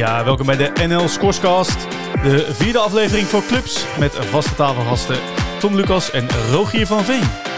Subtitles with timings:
[0.00, 1.86] Ja, welkom bij de NL Scorescast.
[2.22, 5.16] De vierde aflevering voor clubs met vaste tafelgasten
[5.58, 7.49] Tom Lucas en Rogier van Veen.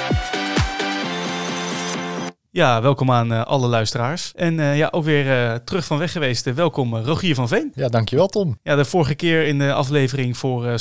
[2.55, 4.33] Ja, welkom aan uh, alle luisteraars.
[4.35, 6.55] En uh, ja, ook weer uh, terug van weg geweest.
[6.55, 7.73] welkom Rogier van Veen.
[7.75, 8.59] Ja, dankjewel Tom.
[8.63, 10.75] Ja, de vorige keer in de aflevering voor uh,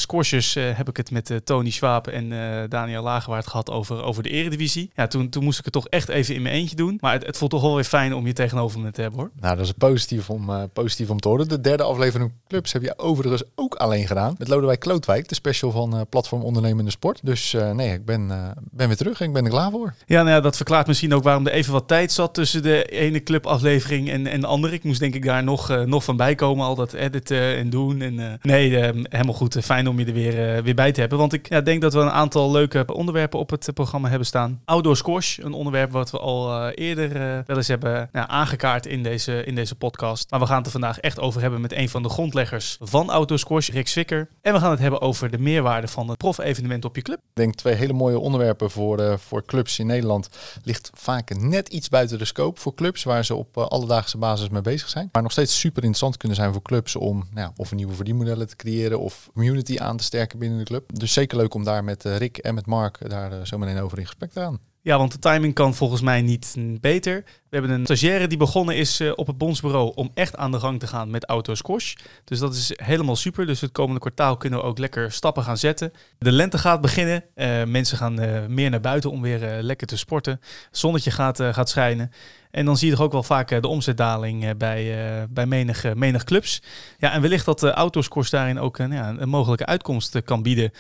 [0.56, 2.30] heb ik het met Tony Schwab en
[2.70, 4.92] Daniel Lagerwaard gehad over, over de eredivisie.
[4.96, 6.98] Ja, toen, toen moest ik het toch echt even in mijn eentje doen.
[7.00, 9.32] Maar het, het voelt toch wel weer fijn om je tegenover me te hebben hoor.
[9.40, 11.48] Nou, dat is positief om, positief om te horen.
[11.48, 14.36] De derde aflevering Clubs heb je overigens ook alleen gedaan.
[14.38, 17.20] Met Lodewijk Klootwijk, de special van Platform Ondernemende Sport.
[17.24, 18.28] Dus nee, ik ben,
[18.72, 19.94] ben weer terug en ik ben er klaar voor.
[20.06, 22.84] Ja, nou ja, dat verklaart misschien ook waarom de even wat tijd zat tussen de
[22.84, 24.74] ene clubaflevering en, en de andere.
[24.74, 27.70] Ik moest denk ik daar nog, uh, nog van bij komen, al dat editen en
[27.70, 28.02] doen.
[28.02, 29.58] En, uh, nee, uh, helemaal goed.
[29.64, 31.18] Fijn om je er weer, weer bij te hebben.
[31.18, 34.62] Want ik ja, denk dat we een aantal leuke onderwerpen op het programma hebben staan.
[34.66, 37.14] Outdoor squash, een onderwerp wat we al eerder
[37.46, 40.32] wel eens hebben aangekaart in deze, in deze podcast.
[40.32, 43.10] Maar we gaan het er vandaag echt over hebben met een van de grondleggers van
[43.10, 44.28] outdoor squash, Rick Zwicker.
[44.42, 47.18] En we gaan het hebben over de meerwaarde van het prof-evenement op je club.
[47.18, 50.30] Ik denk twee hele mooie onderwerpen voor, voor clubs in Nederland.
[50.64, 54.50] Ligt vaak net iets buiten de scope voor clubs waar ze op uh, alledaagse basis
[54.50, 55.10] mee bezig zijn.
[55.12, 58.56] Maar nog steeds super interessant kunnen zijn voor clubs om nou, of nieuwe verdienmodellen te
[58.56, 61.00] creëren of community aan te sterken binnen de club.
[61.00, 63.98] Dus zeker leuk om daar met uh, Rick en met Mark daar uh, zo over
[63.98, 64.60] in gesprek te gaan.
[64.82, 67.24] Ja, want de timing kan volgens mij niet beter.
[67.52, 70.60] We hebben een stagiaire die begonnen is uh, op het bondsbureau om echt aan de
[70.60, 71.94] gang te gaan met autosquash.
[72.24, 73.46] Dus dat is helemaal super.
[73.46, 75.92] Dus het komende kwartaal kunnen we ook lekker stappen gaan zetten.
[76.18, 77.24] De lente gaat beginnen.
[77.36, 80.40] Uh, mensen gaan uh, meer naar buiten om weer lekker te sporten.
[80.68, 82.12] Het zonnetje gaat, gaat schijnen.
[82.52, 84.96] En dan zie je toch ook wel vaak de omzetdaling bij,
[85.30, 86.62] bij menig, menig clubs.
[86.98, 90.72] Ja, en wellicht dat de autoscourse daarin ook ja, een mogelijke uitkomst kan bieden.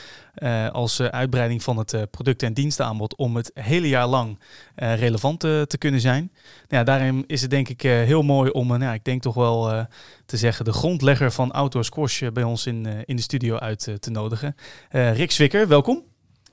[0.72, 4.40] als uitbreiding van het product- en dienstenaanbod om het hele jaar lang
[4.76, 6.32] relevant te kunnen zijn
[6.72, 9.36] ja, daarin is het denk ik uh, heel mooi om, uh, nou, ik denk toch
[9.36, 9.84] wel uh,
[10.26, 14.12] te zeggen, de grondlegger van Outdoor Squash bij ons in, in de studio uit te
[14.12, 14.56] nodigen.
[14.90, 16.04] Rick Zwicker, welkom.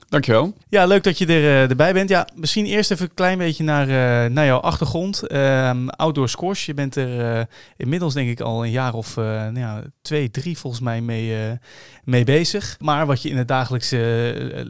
[0.09, 0.53] Dankjewel.
[0.69, 2.09] Ja, leuk dat je er, erbij bent.
[2.09, 3.87] Ja, misschien eerst even een klein beetje naar,
[4.31, 5.27] naar jouw achtergrond.
[5.27, 7.47] Ehm, outdoor Squash, je bent er
[7.77, 11.59] inmiddels denk ik al een jaar of nou ja, twee, drie volgens mij mee,
[12.05, 12.77] mee bezig.
[12.81, 13.97] Maar wat je in het dagelijkse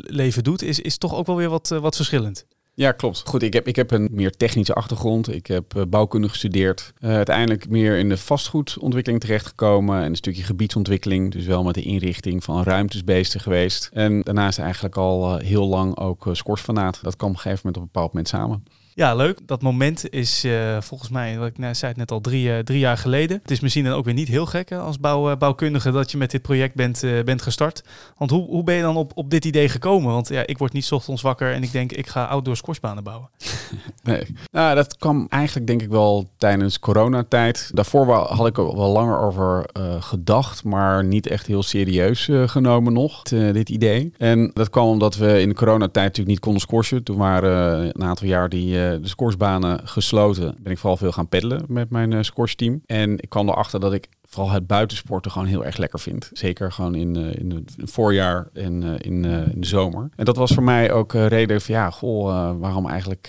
[0.03, 2.47] leven doet, is, is toch ook wel weer wat, wat verschillend.
[2.79, 3.23] Ja, klopt.
[3.25, 5.35] Goed, ik heb, ik heb een meer technische achtergrond.
[5.35, 6.93] Ik heb uh, bouwkunde gestudeerd.
[7.01, 9.99] Uh, uiteindelijk meer in de vastgoedontwikkeling terechtgekomen.
[10.03, 11.33] En een stukje gebiedsontwikkeling.
[11.33, 13.91] Dus wel met de inrichting van ruimtes bezig geweest.
[13.93, 16.99] En daarnaast eigenlijk al uh, heel lang ook uh.
[17.03, 18.65] Dat kwam op een gegeven moment op een bepaald moment samen.
[18.99, 19.39] Ja, leuk.
[19.47, 22.59] Dat moment is uh, volgens mij, wat ik net zei het net al, drie, uh,
[22.59, 23.39] drie jaar geleden.
[23.43, 26.17] Het is misschien dan ook weer niet heel gek als bouw, uh, bouwkundige dat je
[26.17, 27.83] met dit project bent, bent gestart.
[28.17, 30.13] Want hoe, hoe ben je dan op, op dit idee gekomen?
[30.13, 33.29] Want ja, ik word niet ochtends wakker en ik denk ik ga outdoor squashbanen bouwen.
[34.03, 37.71] nee, nou, dat kwam eigenlijk denk ik wel tijdens coronatijd.
[37.75, 39.71] Daarvoor had ik er wel langer over
[40.01, 44.13] gedacht, maar niet echt heel serieus genomen nog, dit idee.
[44.17, 47.03] En dat kwam omdat we in de coronatijd natuurlijk niet konden squashen.
[47.03, 51.65] Toen waren een aantal jaar die de scoresbanen gesloten, ben ik vooral veel gaan peddelen
[51.69, 52.83] met mijn uh, scoresteam.
[52.87, 56.31] En ik kwam erachter dat ik vooral het buitensporten gewoon heel erg lekker vind.
[56.33, 60.09] Zeker gewoon in, uh, in het voorjaar en uh, in, in, de zomer.
[60.17, 63.23] En dat was voor mij ook reden van ja, goh, waarom eigenlijk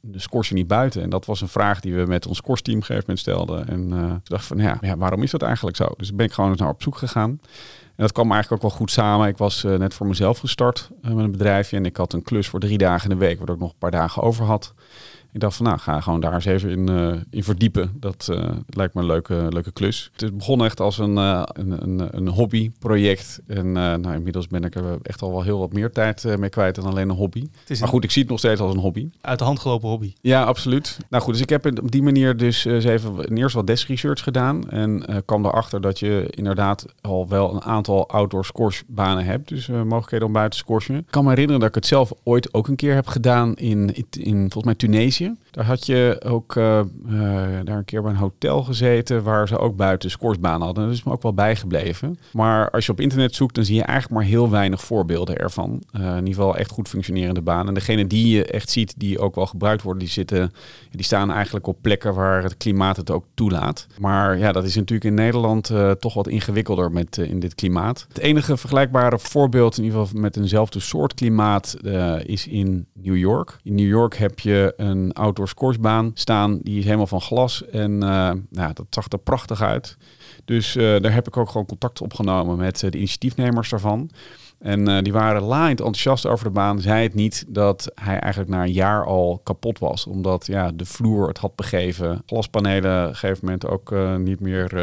[0.00, 1.02] de scorsen niet buiten?
[1.02, 3.68] En dat was een vraag die we met ons scoresteam op een gegeven moment stelden.
[3.68, 5.86] En dacht ik van ja, ja, waarom is dat eigenlijk zo?
[5.96, 7.40] Dus ben ik gewoon eens naar op zoek gegaan.
[7.98, 9.28] En dat kwam eigenlijk ook wel goed samen.
[9.28, 12.60] Ik was net voor mezelf gestart met een bedrijfje en ik had een klus voor
[12.60, 14.74] drie dagen in de week, waar ik nog een paar dagen over had.
[15.32, 17.90] Ik dacht van nou, ga gewoon daar eens even in, uh, in verdiepen.
[17.94, 20.10] Dat uh, lijkt me een leuke, leuke klus.
[20.16, 23.40] Het begon echt als een, uh, een, een, een hobbyproject.
[23.46, 26.74] En nou, inmiddels ben ik er echt al wel heel wat meer tijd mee kwijt
[26.74, 27.48] dan alleen een hobby.
[27.78, 29.08] Maar goed, ik zie het nog steeds als een hobby.
[29.20, 30.12] Uit de hand gelopen hobby.
[30.20, 30.98] Ja, absoluut.
[31.08, 34.70] Nou goed, dus ik heb op die manier dus even eerst wat desk research gedaan.
[34.70, 39.48] En kwam erachter dat je inderdaad al wel een aantal outdoor scoresbanen hebt.
[39.48, 40.96] Dus mogelijkheden om buiten te scorsen.
[40.96, 43.94] Ik kan me herinneren dat ik het zelf ooit ook een keer heb gedaan in,
[43.94, 45.17] in, in volgens mij Tunesië.
[45.50, 47.20] Daar had je ook uh, uh,
[47.64, 50.84] daar een keer bij een hotel gezeten waar ze ook buiten scoresbanen hadden.
[50.84, 52.18] Dat is me ook wel bijgebleven.
[52.32, 55.82] Maar als je op internet zoekt, dan zie je eigenlijk maar heel weinig voorbeelden ervan.
[55.92, 57.68] Uh, in ieder geval echt goed functionerende banen.
[57.68, 60.52] En degene die je echt ziet, die ook wel gebruikt worden, die zitten,
[60.90, 63.86] die staan eigenlijk op plekken waar het klimaat het ook toelaat.
[63.98, 68.06] Maar ja, dat is natuurlijk in Nederland toch wat ingewikkelder met in dit klimaat.
[68.08, 71.76] Het enige vergelijkbare voorbeeld, in ieder geval met eenzelfde soort klimaat,
[72.22, 73.58] is in New York.
[73.62, 76.58] In New York heb je een een outdoor scoresbaan staan.
[76.62, 79.96] Die is helemaal van glas en nou, dat zag er prachtig uit.
[80.44, 84.10] Dus daar heb ik ook gewoon contact opgenomen met de initiatiefnemers daarvan.
[84.58, 86.80] En uh, die waren laaiend enthousiast over de baan.
[86.80, 90.06] Zei het niet dat hij eigenlijk na een jaar al kapot was.
[90.06, 92.22] Omdat ja, de vloer het had begeven.
[92.26, 94.74] Glaspanelen op een gegeven moment ook uh, niet meer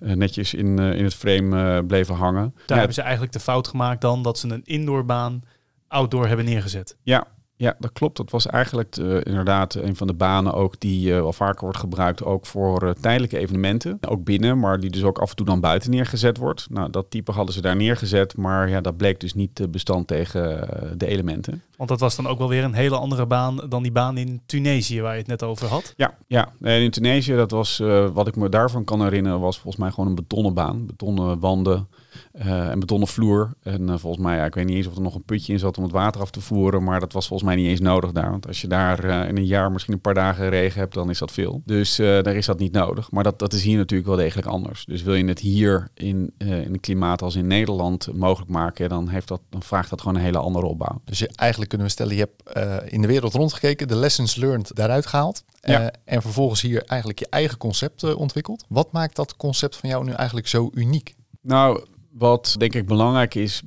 [0.00, 2.52] uh, netjes in, in het frame bleven hangen.
[2.54, 5.44] Daar ja, hebben ze eigenlijk de fout gemaakt dan dat ze een indoorbaan
[5.88, 6.96] outdoor hebben neergezet.
[7.02, 7.26] Ja,
[7.56, 8.16] ja, dat klopt.
[8.16, 11.78] Dat was eigenlijk uh, inderdaad een van de banen ook die uh, wel vaker wordt
[11.78, 13.98] gebruikt, ook voor uh, tijdelijke evenementen.
[14.08, 16.66] Ook binnen, maar die dus ook af en toe dan buiten neergezet wordt.
[16.70, 20.68] Nou, dat type hadden ze daar neergezet, maar ja, dat bleek dus niet bestand tegen
[20.98, 21.62] de elementen.
[21.76, 24.40] Want dat was dan ook wel weer een hele andere baan dan die baan in
[24.46, 25.94] Tunesië waar je het net over had.
[25.96, 26.52] Ja, ja.
[26.60, 27.82] En in Tunesië, dat was
[28.12, 30.86] wat ik me daarvan kan herinneren, was volgens mij gewoon een betonnen baan.
[30.86, 31.88] Betonnen wanden,
[32.32, 33.52] uh, en betonnen vloer.
[33.62, 35.58] En uh, volgens mij, ja, ik weet niet eens of er nog een putje in
[35.58, 36.84] zat om het water af te voeren.
[36.84, 38.30] Maar dat was volgens mij niet eens nodig daar.
[38.30, 41.10] Want als je daar uh, in een jaar misschien een paar dagen regen hebt, dan
[41.10, 41.62] is dat veel.
[41.64, 43.10] Dus daar is dat niet nodig.
[43.10, 44.84] Maar dat, dat is hier natuurlijk wel degelijk anders.
[44.84, 49.08] Dus wil je het hier in, in een klimaat als in Nederland mogelijk maken, dan,
[49.08, 51.00] heeft dat, dan vraagt dat gewoon een hele andere opbouw.
[51.04, 54.70] Dus je, eigenlijk kunnen we stellen, je hebt in de wereld rondgekeken, de lessons learned
[54.74, 55.44] daaruit gehaald.
[55.60, 55.90] Ja.
[56.04, 58.64] en vervolgens hier eigenlijk je eigen concept ontwikkeld.
[58.68, 61.14] Wat maakt dat concept van jou nu eigenlijk zo uniek?
[61.40, 61.84] Nou,
[62.18, 63.62] wat denk ik belangrijk is,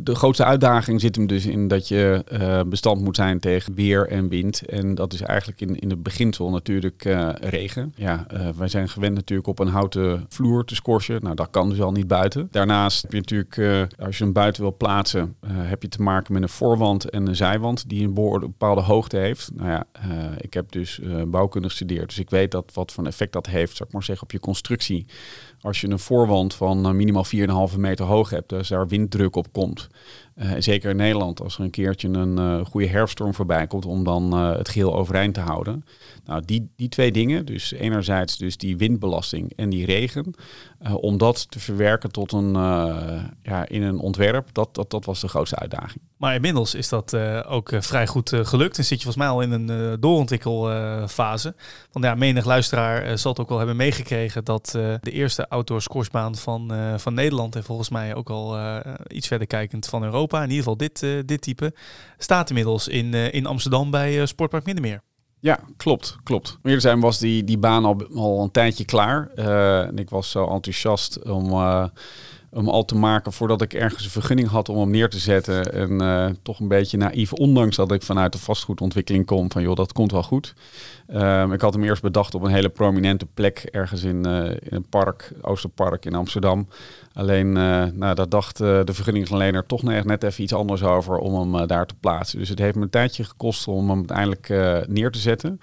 [0.00, 4.08] de, grootste uitdaging zit hem dus in dat je uh, bestand moet zijn tegen weer
[4.08, 4.66] en wind.
[4.66, 7.92] En dat is eigenlijk in, in het beginsel natuurlijk uh, regen.
[7.96, 11.22] Ja, uh, wij zijn gewend natuurlijk op een houten vloer te scorchen.
[11.22, 12.48] Nou, dat kan dus al niet buiten.
[12.50, 13.58] Daarnaast heb je natuurlijk,
[13.98, 17.36] als je hem buiten wil plaatsen, heb je te maken met een voorwand en een
[17.36, 19.50] zijwand die een bepaalde hoogte heeft.
[19.54, 19.86] Nou ja,
[20.38, 23.88] ik heb dus bouwkunde gestudeerd, dus ik weet dat wat voor effect dat heeft, zou
[23.88, 25.06] ik maar zeggen, op je constructie
[25.60, 27.26] als je een voorwand van uh, minimaal
[27.70, 29.88] 4,5 meter hoog hebt, dus daar winddruk op komt.
[30.42, 34.04] Uh, zeker in Nederland, als er een keertje een uh, goede herfststorm voorbij komt, om
[34.04, 35.84] dan het geheel overeind te houden.
[36.24, 40.34] Nou, die, die twee dingen, dus enerzijds dus die windbelasting en die regen,
[40.94, 42.52] om dat te verwerken tot een,
[43.42, 46.00] ja, in een ontwerp, dat, dat, dat was de grootste uitdaging.
[46.16, 47.16] Maar inmiddels is dat
[47.46, 51.54] ook vrij goed gelukt en zit je volgens mij al in een doorontwikkelfase.
[51.92, 56.34] Want ja, menig luisteraar zal het ook wel hebben meegekregen dat de eerste outdoor scoresbaan
[56.34, 58.58] van, van Nederland en volgens mij ook al
[59.08, 61.74] iets verder kijkend van Europa in ieder geval dit, uh, dit type,
[62.18, 65.02] staat inmiddels in, uh, in Amsterdam bij uh, Sportpark Middenmeer.
[65.40, 66.58] Ja, klopt, klopt.
[66.62, 69.30] Eerder zijn was die, die baan al, al een tijdje klaar.
[69.86, 71.52] en ik was zo enthousiast om
[72.56, 75.72] om al te maken voordat ik ergens een vergunning had om hem neer te zetten.
[75.72, 79.76] En uh, toch een beetje naïef, ondanks dat ik vanuit de vastgoedontwikkeling kom, van joh,
[79.76, 80.54] dat komt wel goed.
[81.14, 84.58] Um, ik had hem eerst bedacht op een hele prominente plek, ergens in, uh, in
[84.68, 86.68] een park, Oosterpark in Amsterdam.
[87.12, 91.66] Alleen, uh, nou, daar dacht de vergunningsverlener toch net even iets anders over om hem
[91.66, 92.38] daar te plaatsen.
[92.38, 94.48] Dus het heeft me een tijdje gekost om hem uiteindelijk
[94.88, 95.58] neer te zetten.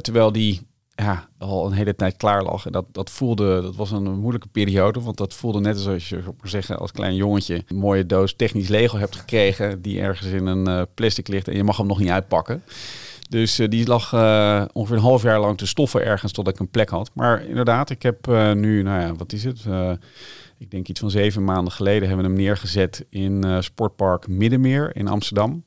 [0.00, 2.66] terwijl die ja, al een hele tijd klaar lag.
[2.66, 5.00] En dat, dat voelde, dat was een moeilijke periode.
[5.00, 8.98] Want dat voelde net alsof je, zeggen, als klein jongetje een mooie doos technisch Lego
[8.98, 9.82] hebt gekregen.
[9.82, 12.62] Die ergens in een uh, plastic ligt en je mag hem nog niet uitpakken.
[13.28, 16.58] Dus uh, die lag uh, ongeveer een half jaar lang te stoffen ergens tot ik
[16.58, 17.10] een plek had.
[17.14, 19.64] Maar inderdaad, ik heb nu, nou ja, wat is het?
[20.58, 25.08] ik denk iets van zeven maanden geleden hebben we hem neergezet in Sportpark Middenmeer in
[25.08, 25.64] Amsterdam.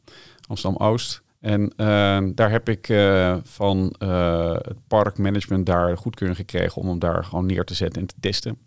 [0.47, 1.21] Amsterdam-Oost.
[1.39, 6.99] En ehm, daar heb ik uh, van uh, het parkmanagement daar goedkeuring gekregen om hem
[6.99, 8.57] daar gewoon neer te zetten en te testen.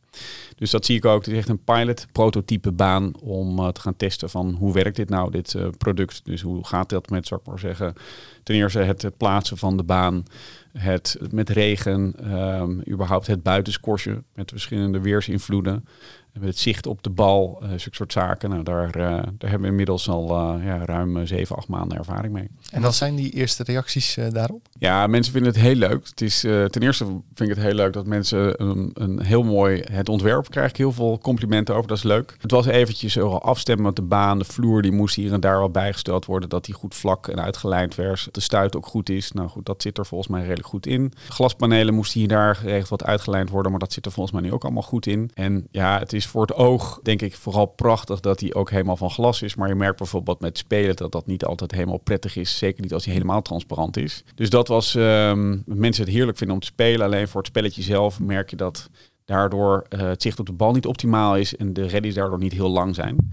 [0.57, 1.25] Dus dat zie ik ook.
[1.25, 4.97] Het is echt een pilot, prototype baan om uh, te gaan testen van hoe werkt
[4.97, 6.21] dit nou, dit product.
[6.25, 7.95] Dus hoe gaat dat met, zou ik maar zeggen,
[8.43, 10.25] ten eerste het, plaatsen van de baan,
[10.73, 15.85] het met regen, um, überhaupt het buitenskorsen met verschillende weersinvloeden
[16.33, 18.51] met het zicht op de bal, uh, zulke soort zaken.
[18.51, 22.33] Nou, daar, uh, daar hebben we inmiddels al uh, ja, ruim 7, 8 maanden ervaring
[22.33, 22.49] mee.
[22.71, 24.69] En wat zijn die eerste reacties daarop?
[24.79, 26.07] Ja, mensen vinden het heel leuk.
[26.07, 29.83] Het is, ten eerste vind ik het heel leuk dat mensen een, een heel mooi...
[29.91, 32.37] Het ontwerp krijg ik heel veel complimenten over, dat is leuk.
[32.41, 35.71] Het was eventjes afstemmen met de baan, de vloer, die moest hier en daar wel
[35.71, 36.49] bijgesteld worden.
[36.49, 38.29] Dat die goed vlak en uitgelijnd werd.
[38.31, 39.33] De stuit ook goed is.
[39.33, 41.13] Nou goed, dat zit er volgens mij redelijk goed in.
[41.29, 44.45] Glaspanelen moesten hier en daar geregeld wat uitgelijnd worden, maar dat zit er volgens mij
[44.45, 45.31] nu ook allemaal goed in.
[45.35, 48.97] En ja, het is voor het oog denk ik vooral prachtig dat hij ook helemaal
[48.97, 49.55] van glas is.
[49.55, 52.59] Maar je merkt bijvoorbeeld met spelen dat dat niet altijd helemaal prettig is.
[52.59, 54.25] Zeker niet als hij helemaal transparant is.
[54.35, 57.07] Dus dat was, um, mensen het heerlijk vinden om te spelen.
[57.07, 58.91] Alleen voor het spelletje zelf merk je dat
[59.25, 61.57] daardoor uh, het zicht op de bal niet optimaal is.
[61.57, 63.33] En de readies daardoor niet heel lang zijn.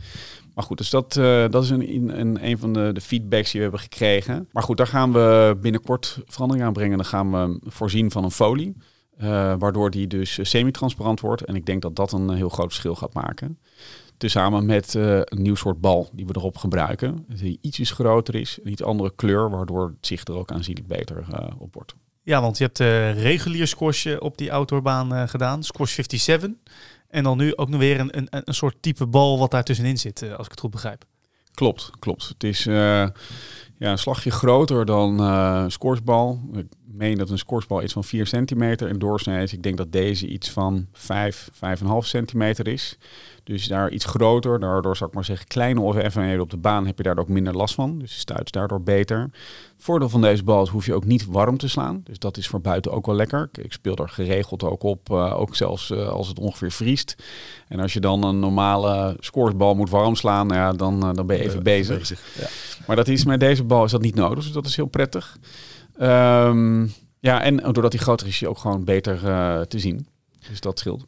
[0.54, 3.62] Maar goed, dus dat, uh, dat is een, een, een van de, de feedbacks die
[3.62, 4.48] we hebben gekregen.
[4.52, 6.98] Maar goed, daar gaan we binnenkort verandering aan brengen.
[6.98, 8.76] Dan gaan we voorzien van een folie.
[9.58, 11.44] Waardoor die dus semi-transparant wordt.
[11.44, 13.60] En ik denk dat dat een heel groot verschil gaat maken.
[14.18, 17.26] Tezamen met een nieuw soort bal die we erop gebruiken.
[17.28, 21.26] Die ietsjes groter is, een iets andere kleur, waardoor het zicht er ook aanzienlijk beter
[21.58, 21.96] op wordt.
[22.24, 26.50] Ja, want je hebt de regulier squash op die outdoorbaan gedaan, squash 57.
[27.08, 29.98] En dan nu ook nog weer een, een, een soort type bal wat daar tussenin
[29.98, 31.06] zit, als ik het goed begrijp.
[31.54, 32.28] Klopt, klopt.
[32.28, 32.68] Het is
[33.80, 36.40] ja, een slagje groter dan uh, scoresbal.
[36.54, 39.54] Ik meen dat een scoresbal iets van 4 centimeter in doorsnee is.
[39.54, 42.98] Ik denk dat deze iets van 5, 5,5 centimeter is.
[43.44, 46.98] Dus daar iets groter, daardoor zou ik maar zeggen kleine oneffenheden op de baan heb
[46.98, 48.00] je daar ook minder last van.
[48.00, 49.30] Dus je stuit daardoor beter.
[49.78, 52.02] Voordeel van deze bal is hoef je ook niet warm te slaan.
[52.04, 53.50] Dus dat is voor buiten ook wel lekker.
[53.52, 57.16] Ik speel er geregeld ook op, uh, ook zelfs uh, als het ongeveer vriest.
[57.68, 61.28] En als je dan een normale scoresbal moet warm slaan, nou ja, dan, uh, dan
[61.28, 61.98] ben je even bezig.
[61.98, 62.22] bezig.
[62.40, 62.48] Ja.
[62.88, 65.38] Maar dat is met deze bal is dat niet nodig, dus dat is heel prettig.
[66.02, 69.20] Um, ja, en doordat hij groter is, is hij ook gewoon beter
[69.68, 70.08] te zien.
[70.50, 71.06] Dus dat scheelt.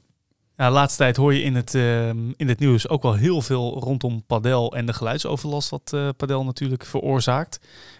[0.69, 4.23] Laatste tijd hoor je in het, uh, in het nieuws ook wel heel veel rondom
[4.25, 7.59] padel en de geluidsoverlast wat uh, padel natuurlijk veroorzaakt.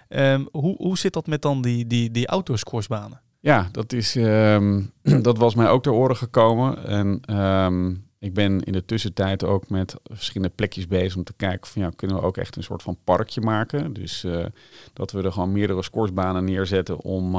[0.10, 3.22] Um, hoe, hoe zit dat met dan die, die, die outdoor scoresbanen?
[3.40, 4.92] Ja, dat, is, um,
[5.22, 6.86] dat was mij ook ter oren gekomen.
[6.86, 7.22] En
[8.20, 11.92] ik ben in de tussentijd ook met verschillende plekjes bezig om te kijken van ja,
[11.96, 13.94] kunnen we ook echt een soort van parkje maken.
[13.94, 14.46] Dus uh,
[14.94, 17.36] dat we er gewoon meerdere scoresbanen neerzetten om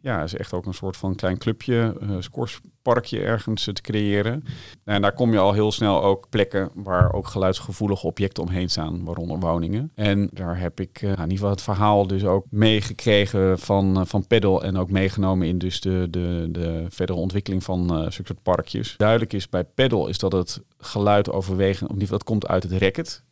[0.00, 4.44] ja, is echt ook een soort van klein clubje, uh, scoresparkje ergens te creëren.
[4.84, 9.04] En daar kom je al heel snel ook plekken waar ook geluidsgevoelige objecten omheen staan,
[9.04, 9.92] waaronder woningen.
[9.94, 14.04] En daar heb ik uh, in ieder geval het verhaal dus ook meegekregen van, uh,
[14.04, 18.42] van Peddle en ook meegenomen in dus de, de, de verdere ontwikkeling van uh, soort
[18.42, 18.94] parkjes.
[18.96, 22.72] Duidelijk is bij Peddle is dat het geluid overwegend, of niet, dat komt uit het
[22.72, 23.24] racket,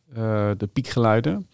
[0.56, 1.48] de piekgeluiden.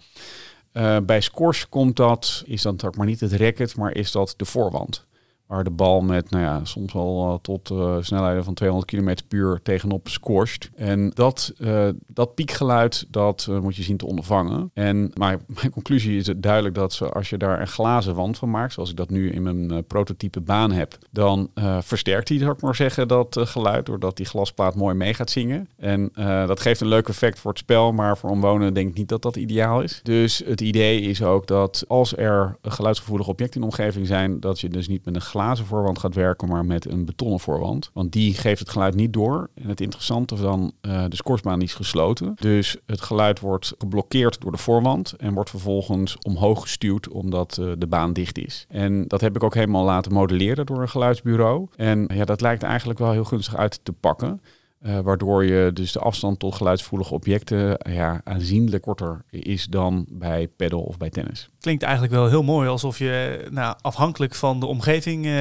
[0.73, 4.45] Uh, bij scores komt dat, is dan maar niet het racket, maar is dat de
[4.45, 5.07] voorwand.
[5.47, 9.15] Waar de bal met nou ja, soms al uh, tot uh, snelheden van 200 km
[9.29, 10.71] per uur tegenop scorst.
[10.75, 14.71] En dat, uh, dat piekgeluid, dat moet je zien te ondervangen.
[14.75, 18.51] En maar mijn conclusie is het duidelijk dat als je daar een glazen wand van
[18.51, 22.61] maakt, zoals ik dat nu in mijn prototype baan heb, dan versterkt hij, zou ik
[22.61, 25.69] maar zeggen, dat geluid, doordat die glasplaat mooi mee gaat zingen.
[25.77, 26.11] En
[26.47, 29.23] dat geeft een leuk effect voor het spel, maar voor omwonenden denk ik niet dat
[29.23, 30.01] dat ideaal is.
[30.03, 34.61] Dus het idee is ook dat als er geluidsgevoelige objecten in de omgeving zijn, dat
[34.61, 37.91] je dus niet met een glazen voorwand gaat werken, maar met een betonnen voorwand.
[37.93, 39.51] Want die geeft het geluid niet door.
[39.55, 42.33] En het interessante dan, uh, de scoresbaan is gesloten.
[42.35, 47.73] Dus het geluid wordt geblokkeerd door de voorwand en wordt vervolgens omhoog gestuurd omdat uh,
[47.79, 48.67] de baan dicht is.
[48.69, 51.67] En dat heb ik ook helemaal laten modelleren door een geluidsbureau.
[51.77, 54.41] En ja, dat lijkt eigenlijk wel heel gunstig uit te pakken.
[54.87, 60.49] Uh, waardoor je dus de afstand tot geluidsvoelige objecten ja, aanzienlijk korter is dan bij
[60.49, 61.49] paddle of bij tennis.
[61.61, 65.33] Klinkt eigenlijk wel heel mooi, alsof je nou, afhankelijk van de omgeving uh,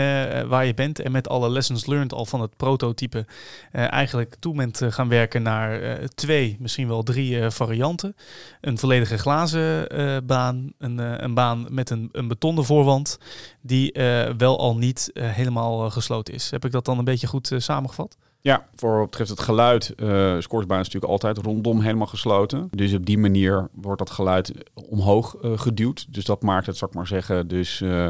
[0.42, 3.26] waar je bent en met alle lessons learned al van het prototype
[3.72, 8.16] eigenlijk toe bent gaan werken naar twee, misschien wel drie varianten.
[8.62, 9.88] Een volledige glazen
[10.26, 13.18] baan, een, een baan met een, een betonnen voorwand
[13.62, 13.94] die
[14.38, 16.52] wel al niet helemaal gesloten is.
[16.52, 18.18] Heb ik dat dan een beetje goed samengevat?
[18.44, 22.68] Ja, voor wat betreft het geluid, uh, scoresbaan is natuurlijk altijd rondom helemaal gesloten.
[22.72, 24.54] Dus op die manier wordt dat geluid
[24.90, 26.06] omhoog uh, geduwd.
[26.10, 28.10] Dus dat maakt het, zal ik maar zeggen, dus uh,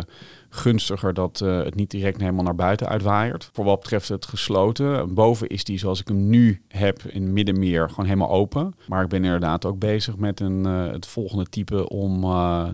[0.49, 3.49] gunstiger dat het niet direct helemaal naar buiten uitwaaiert.
[3.53, 7.89] Voor wat betreft het gesloten, boven is die zoals ik hem nu heb in middenmeer
[7.89, 8.73] gewoon helemaal open.
[8.87, 12.21] Maar ik ben inderdaad ook bezig met een, het volgende type om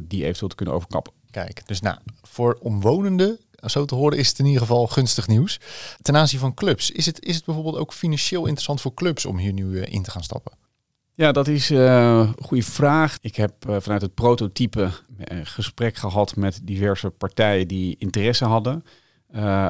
[0.08, 1.14] die eventueel te kunnen overkappen.
[1.32, 5.60] Kijk, dus nou, voor omwonenden zo te horen is het in ieder geval gunstig nieuws.
[6.02, 9.38] Ten aanzien van clubs, is het, is het bijvoorbeeld ook financieel interessant voor clubs om
[9.38, 10.52] hier nu eh, in te gaan stappen?
[11.14, 11.80] Ja, dat is uh,
[12.38, 13.18] een goede vraag.
[13.22, 14.92] Ik heb uh, vanuit het prototype
[15.44, 18.84] gesprek gehad met diverse partijen die interesse hadden.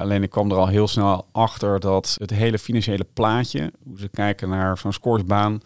[0.01, 4.09] Alleen ik kwam er al heel snel achter dat het hele financiële plaatje, hoe ze
[4.09, 5.61] kijken naar zo'n scoresbaan,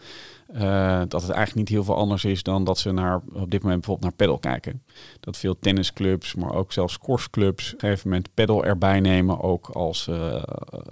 [0.54, 3.62] uh, dat het eigenlijk niet heel veel anders is dan dat ze naar, op dit
[3.62, 4.82] moment bijvoorbeeld naar pedal kijken.
[5.20, 9.68] Dat veel tennisclubs, maar ook zelfs scoresclubs op een gegeven moment pedal erbij nemen, ook
[9.68, 10.42] als, uh,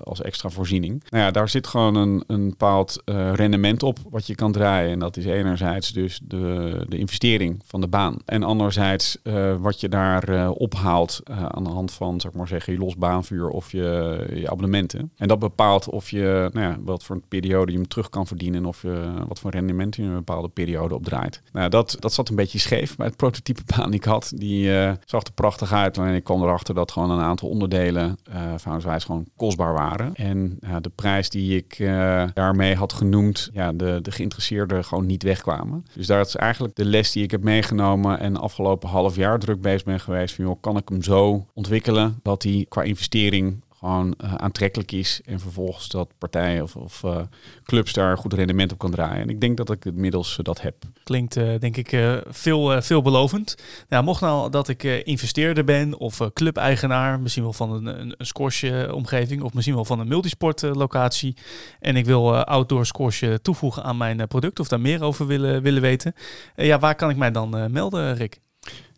[0.04, 1.04] als extra voorziening.
[1.08, 4.90] Nou ja, daar zit gewoon een, een bepaald uh, rendement op wat je kan draaien.
[4.90, 8.16] En dat is enerzijds dus de, de investering van de baan.
[8.24, 9.18] En anderzijds
[9.58, 13.72] wat je daar ophaalt aan de hand van, zeg maar zeggen, je los baanvuur of
[13.72, 15.12] je, je abonnementen.
[15.16, 18.26] En dat bepaalt of je, nou ja, wat voor een periode je hem terug kan
[18.26, 21.42] verdienen of je, wat voor rendement in een bepaalde periode opdraait.
[21.52, 24.33] Nou, dat, dat zat een beetje scheef bij het prototype baan die ik had.
[24.35, 25.99] Die uh, zag er prachtig uit.
[25.99, 30.14] En ik kwam erachter dat gewoon een aantal onderdelen uh, van gewoon kostbaar waren.
[30.14, 35.23] En de prijs die ik uh, daarmee had genoemd, ja, de, de geïnteresseerden gewoon niet
[35.23, 35.85] wegkwamen.
[35.95, 39.61] Dus daar is eigenlijk de les die ik heb meegenomen en afgelopen half jaar druk
[39.61, 44.14] bezig ben geweest van joh, kan ik hem zo ontwikkelen dat hij qua investering gewoon
[44.25, 45.20] uh, aantrekkelijk is.
[45.25, 47.20] En vervolgens dat partijen of, of uh,
[47.64, 49.22] clubs daar goed rendement op kan draaien.
[49.22, 50.75] En ik denk dat ik inmiddels uh, dat heb.
[51.04, 53.54] Klinkt denk ik veel, veelbelovend.
[53.88, 58.26] Nou, mocht nou dat ik investeerder ben of clubeigenaar, misschien wel van een, een, een
[58.26, 61.37] squash omgeving of misschien wel van een multisport locatie.
[61.80, 65.82] En ik wil outdoor squash toevoegen aan mijn product of daar meer over willen, willen
[65.82, 66.14] weten.
[66.56, 68.40] ja, waar kan ik mij dan melden, Rick?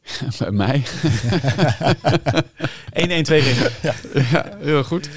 [0.39, 0.83] Bij mij.
[2.93, 3.71] 1-1-2 ringen.
[3.83, 3.95] Ja.
[4.33, 5.09] ja, heel goed.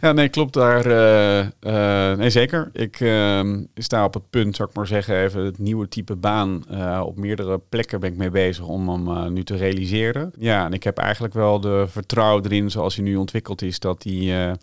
[0.00, 0.86] Ja, nee, klopt daar.
[0.86, 2.70] Uh, uh, nee, zeker.
[2.72, 6.64] Ik uh, sta op het punt, zou ik maar zeggen, even het nieuwe type baan.
[6.70, 10.32] Uh, op meerdere plekken ben ik mee bezig om hem nu te realiseren.
[10.38, 14.02] Ja, en ik heb eigenlijk wel de vertrouwen erin, zoals hij nu ontwikkeld is, dat
[14.02, 14.56] hij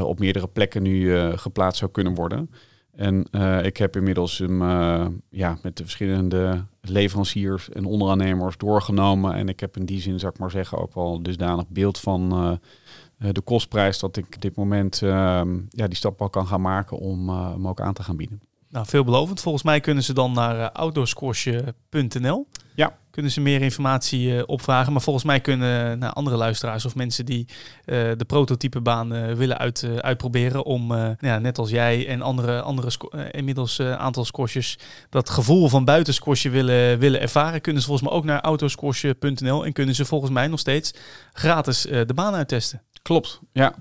[0.00, 2.50] op meerdere plekken nu geplaatst zou kunnen worden.
[2.98, 9.34] En uh, ik heb inmiddels hem uh, ja, met de verschillende leveranciers en onderaannemers doorgenomen.
[9.34, 12.32] En ik heb in die zin, zou ik maar zeggen, ook wel dusdanig beeld van
[12.32, 16.60] uh, de kostprijs dat ik op dit moment ehm, ja, die stap al kan gaan
[16.60, 18.40] maken om hem ook aan te gaan bieden.
[18.70, 19.40] Nou, veelbelovend.
[19.40, 22.46] Volgens mij kunnen ze dan naar outdoorsquash.nl.
[22.74, 22.96] Ja.
[23.10, 24.92] Kunnen ze meer informatie uh, opvragen.
[24.92, 27.54] Maar volgens mij kunnen nou, andere luisteraars of mensen die uh,
[28.16, 30.64] de prototypebaan uh, willen uit, uitproberen.
[30.64, 32.90] Om, ja, net als jij en andere, andere
[33.30, 34.78] inmiddels aantal squashjes,
[35.10, 37.60] dat gevoel van buitensquashje willen, willen ervaren.
[37.60, 39.64] Kunnen ze volgens mij ook naar autosquash.nl.
[39.64, 40.94] En kunnen ze volgens mij nog steeds
[41.32, 42.82] gratis de baan uittesten.
[43.02, 43.74] Klopt, ja.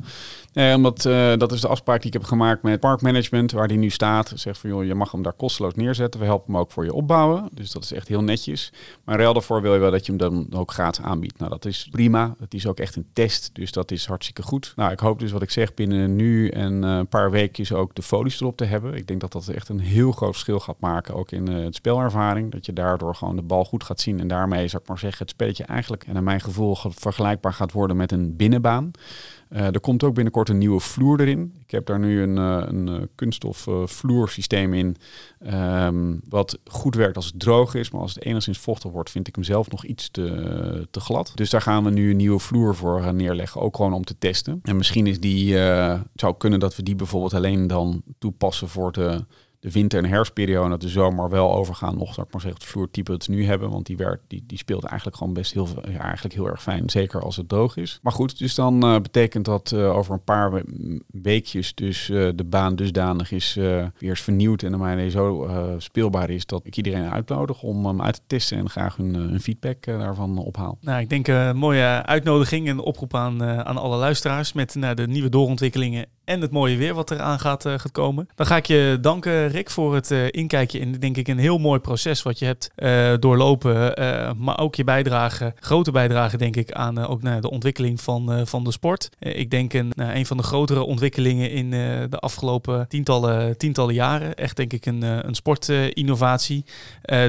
[0.57, 3.77] Nee, omdat uh, dat is de afspraak die ik heb gemaakt met parkmanagement, waar die
[3.77, 4.31] nu staat.
[4.35, 6.19] Zegt van joh, je mag hem daar kosteloos neerzetten.
[6.19, 7.49] We helpen hem ook voor je opbouwen.
[7.51, 8.73] Dus dat is echt heel netjes.
[9.03, 11.39] Maar ruil daarvoor wil je wel dat je hem dan ook gratis aanbiedt.
[11.39, 12.35] Nou, dat is prima.
[12.39, 13.49] Het is ook echt een test.
[13.53, 14.73] Dus dat is hartstikke goed.
[14.75, 17.95] Nou, ik hoop dus wat ik zeg binnen nu en uh, een paar weekjes ook
[17.95, 18.93] de folies erop te hebben.
[18.93, 21.15] Ik denk dat dat echt een heel groot verschil gaat maken.
[21.15, 22.51] Ook in uh, het spelervaring.
[22.51, 24.19] Dat je daardoor gewoon de bal goed gaat zien.
[24.19, 27.71] En daarmee zou ik maar zeggen, het spelletje eigenlijk, en naar mijn gevoel, vergelijkbaar gaat
[27.71, 28.91] worden met een binnenbaan.
[29.49, 31.53] Uh, er komt ook binnenkort een nieuwe vloer erin.
[31.63, 34.97] Ik heb daar nu een, uh, een uh, kunststof vloersysteem in.
[35.53, 37.91] Um, wat goed werkt als het droog is.
[37.91, 41.31] Maar als het enigszins vochtig wordt, vind ik hem zelf nog iets te, te glad.
[41.35, 43.61] Dus daar gaan we nu een nieuwe vloer voor neerleggen.
[43.61, 44.59] Ook gewoon om te testen.
[44.63, 45.53] En misschien is die,
[46.15, 49.25] zou kunnen dat we die bijvoorbeeld alleen dan toepassen voor de
[49.59, 53.11] de winter- en herfstperiode, de zomer wel overgaan nog, zou ik maar zeggen, het vloertype
[53.11, 53.69] dat we nu hebben.
[53.69, 55.67] Want die, werkt, die, die speelt eigenlijk gewoon best heel,
[55.99, 56.89] eigenlijk heel erg fijn.
[56.89, 57.99] Zeker als het droog is.
[58.01, 60.63] Maar goed, dus dan uh, betekent dat uh, over een paar we
[61.07, 63.57] weekjes dus uh, de baan dusdanig is
[63.99, 68.21] eens vernieuwd en mij zo speelbaar is dat ik iedereen uitnodig om hem uit te
[68.27, 70.77] testen en graag hun, feedback daarvan ophaal.
[70.81, 75.07] Nou, ik denk een mooie uitnodiging en oproep aan, aan alle luisteraars met naar de
[75.07, 78.27] nieuwe doorontwikkelingen en het mooie weer wat eraan gaat, uh, gaat komen.
[78.35, 81.57] Dan ga ik je danken, Rick, voor het uh, inkijkje in, denk ik, een heel
[81.57, 83.93] mooi proces wat je hebt uh, doorlopen.
[84.37, 88.71] maar ook je bijdrage, grote bijdrage, denk ik, aan ook de ontwikkeling van, van de
[88.71, 89.09] sport.
[89.19, 91.69] ik denk een, een van de grotere ontwikkelingen in
[92.09, 94.35] de afgelopen tientallen, tientallen jaren.
[94.35, 96.65] Echt, denk ik, een, een sportinnovatie.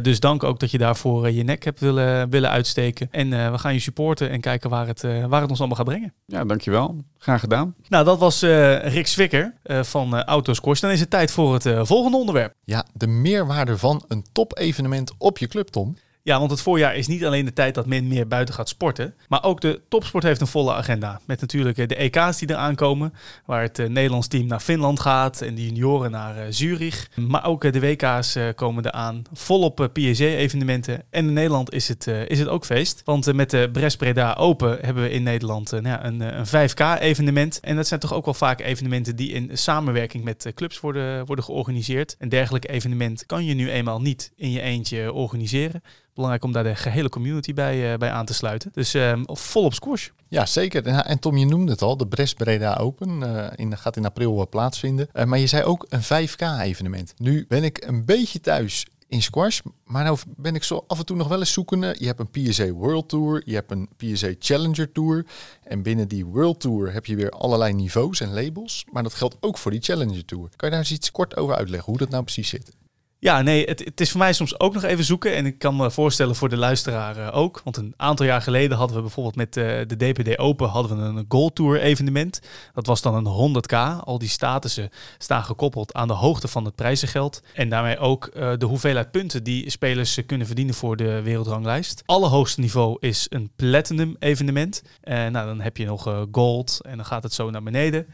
[0.03, 3.09] dus dank ook dat je daarvoor je nek hebt willen, willen uitsteken.
[3.11, 6.13] En we gaan je supporten en kijken waar het, waar het ons allemaal gaat brengen.
[6.27, 6.97] Ja, dankjewel.
[7.19, 7.75] Graag gedaan.
[7.89, 8.43] Nou, dat was
[8.83, 10.81] Rick Zwicker uh, van uh, Autoscores.
[10.81, 12.55] Dan is het tijd voor het uh, volgende onderwerp.
[12.65, 15.97] Ja, de meerwaarde van een top-evenement op je club, Tom.
[16.29, 19.15] Ja, want het voorjaar is niet alleen de tijd dat men meer buiten gaat sporten.
[19.29, 21.21] Maar ook de topsport heeft een volle agenda.
[21.25, 23.15] Met natuurlijk eh, de EK's die eraan komen.
[23.45, 27.09] Waar het uh, Nederlands team naar Finland gaat en de junioren naar uh, Zurich.
[27.15, 29.23] Maar ook de WK's komen eraan.
[29.33, 31.03] Volop PSG-evenementen.
[31.11, 33.03] En in Nederland is het, is het ook feest.
[33.05, 37.61] Want met de Brest-Breda Open hebben we in Nederland nou, een, een 5K-evenement.
[37.61, 41.45] En dat zijn toch ook wel vaak evenementen die in samenwerking met clubs worden, worden
[41.45, 42.17] georganiseerd.
[42.19, 45.83] Een dergelijk evenement kan je nu eenmaal niet in je eentje organiseren
[46.19, 48.71] belangrijk om daar de gehele community bij, uh, bij aan te sluiten.
[48.75, 50.09] Dus uh, vol op squash.
[50.29, 50.87] Ja, zeker.
[50.87, 54.49] En Tom, je noemde het al, de Brest Breda Open uh, in, gaat in april
[54.49, 55.09] plaatsvinden.
[55.27, 57.15] maar je zei ook een 5K-evenement.
[57.17, 59.61] Nu ben ik een beetje thuis in squash.
[59.85, 61.95] Maar nou ben ik zo af en toe nog wel eens zoekende.
[61.99, 65.27] Je hebt een PSA World Tour, je hebt een PSA Challenger Tour.
[65.63, 68.85] En binnen die World Tour heb je weer allerlei niveaus en labels.
[68.93, 70.49] Maar dat geldt ook voor die Challenger Tour.
[70.57, 72.77] Kan je daar eens iets kort over uitleggen hoe dat nou precies zit?
[73.21, 75.35] Ja, nee, het, het, is voor mij soms ook nog even zoeken.
[75.35, 77.61] En ik kan me voorstellen voor de luisteraar eh, ook.
[77.65, 81.19] Want een aantal jaar geleden hadden we bijvoorbeeld met uh, de DPD Open hadden we
[81.19, 82.41] een Gold Tour evenement.
[82.75, 84.05] Dat was dan een 100k.
[84.05, 87.43] Al die statussen staan gekoppeld aan de hoogte van het prijzengeld.
[87.55, 92.03] En daarmee ook uh, de hoeveelheid punten die spelers kunnen verdienen voor de wereldranglijst.
[92.07, 94.83] Allerhoogste niveau is een Platinum evenement.
[95.03, 98.07] nou, dan heb je nog Gold en dan gaat het zo naar beneden.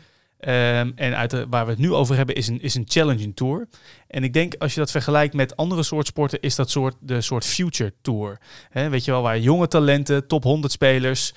[0.48, 3.68] Um, en uit waar we het nu over hebben is een, is een challenging tour.
[4.06, 7.20] En ik denk als je dat vergelijkt met andere soort sporten, is dat soort de
[7.20, 8.40] soort future tour.
[8.72, 11.34] Weet je wel, waar jonge talenten, top 100 spelers,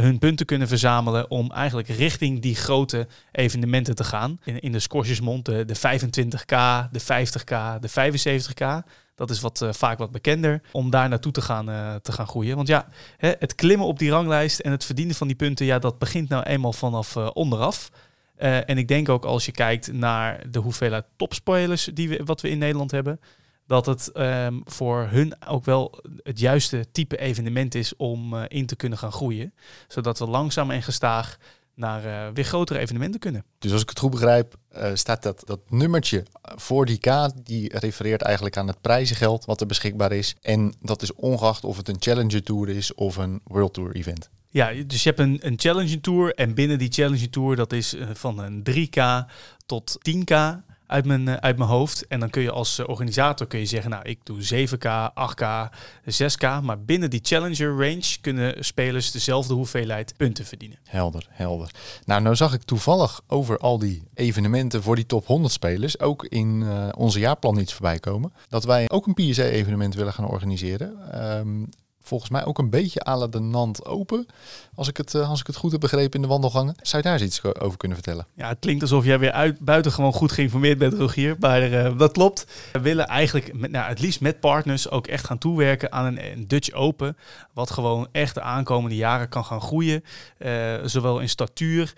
[0.00, 4.38] hun punten kunnen verzamelen om eigenlijk richting die grote evenementen te gaan.
[4.44, 8.88] In, de squashesmond de, de 25k, de 50k, de 75k.
[9.14, 11.66] Dat is wat, vaak wat bekender om daar naartoe te gaan,
[12.02, 12.56] te gaan groeien.
[12.56, 15.78] Want ja, hè, het klimmen op die ranglijst en het verdienen van die punten, ja,
[15.78, 17.90] dat begint nou eenmaal vanaf onderaf.
[18.38, 22.40] Uh, en ik denk ook als je kijkt naar de hoeveelheid topspelers die we, wat
[22.40, 23.20] we in Nederland hebben,
[23.66, 28.66] dat het um, voor hun ook wel het juiste type evenement is om uh, in
[28.66, 29.54] te kunnen gaan groeien.
[29.88, 31.36] Zodat we langzaam en gestaag
[31.74, 33.44] naar uh, weer grotere evenementen kunnen.
[33.58, 34.54] Dus als ik het goed begrijp,
[34.94, 39.66] staat dat, dat nummertje voor die K, die refereert eigenlijk aan het prijzengeld wat er
[39.66, 40.36] beschikbaar is.
[40.40, 44.30] En dat is ongeacht of het een Challenger Tour is of een World Tour event.
[44.52, 47.94] Ja, dus je hebt een, een Challenge Tour en binnen die Challenge Tour, dat is
[47.94, 49.30] uh, van een 3K
[49.66, 50.34] tot 10K
[50.86, 52.06] uit mijn, uh, uit mijn hoofd.
[52.06, 55.70] En dan kun je als uh, organisator kun je zeggen, nou ik doe 7K, 8K,
[56.22, 56.62] 6K.
[56.62, 60.78] Maar binnen die Challenger range kunnen spelers dezelfde hoeveelheid punten verdienen.
[60.84, 61.70] Helder, helder.
[62.04, 66.24] Nou, nou zag ik toevallig over al die evenementen voor die top 100 spelers ook
[66.24, 68.32] in onze jaarplan iets voorbij komen.
[68.48, 71.20] Dat wij ook een PSA-evenement willen gaan organiseren.
[71.38, 71.68] Um,
[72.02, 74.26] volgens mij ook een beetje à de Nant Open.
[74.74, 76.74] Als ik, het, eh, als ik het goed heb begrepen in de wandelgangen.
[76.82, 78.26] Zou je daar eens iets over kunnen vertellen?
[78.34, 81.36] Ja, het klinkt alsof jij weer uit, buitengewoon goed geïnformeerd bent, Rogier.
[81.38, 82.46] Maar uh, dat klopt.
[82.72, 86.44] We willen eigenlijk met, nou, het liefst met partners ook echt gaan toewerken aan een,
[86.48, 87.16] Dutch Open.
[87.52, 90.04] Wat gewoon echt de aankomende jaren kan gaan groeien.
[90.38, 91.92] Uh, zowel in statuur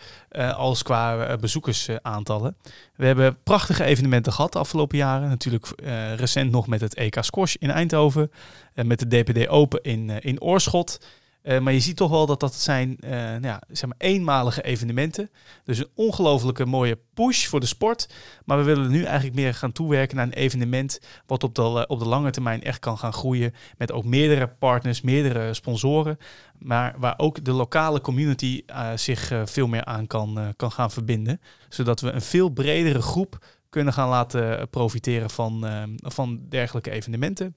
[0.57, 2.57] als qua bezoekersaantallen.
[2.97, 5.29] We hebben prachtige evenementen gehad de afgelopen jaren.
[5.29, 5.73] Natuurlijk
[6.17, 8.31] recent nog met het EK Squash in Eindhoven.
[8.75, 10.99] En met de DPD Open in, in Oorschot.
[11.45, 12.97] Uh, maar je ziet toch wel dat dat zijn
[13.41, 15.31] ja, zeg maar eenmalige evenementen.
[15.65, 18.09] Dus een ongelofelijke mooie push voor de sport.
[18.45, 21.83] Maar we willen nu eigenlijk meer gaan toewerken naar een evenement wat op de, eh,
[21.87, 23.55] op de lange termijn echt kan gaan groeien.
[23.77, 26.19] Met ook meerdere partners, meerdere sponsoren.
[26.59, 28.63] Maar waar ook de lokale community
[28.95, 31.41] zich veel meer aan kan, kan gaan verbinden.
[31.69, 37.55] Zodat we een veel bredere groep kunnen gaan laten profiteren van, van dergelijke evenementen.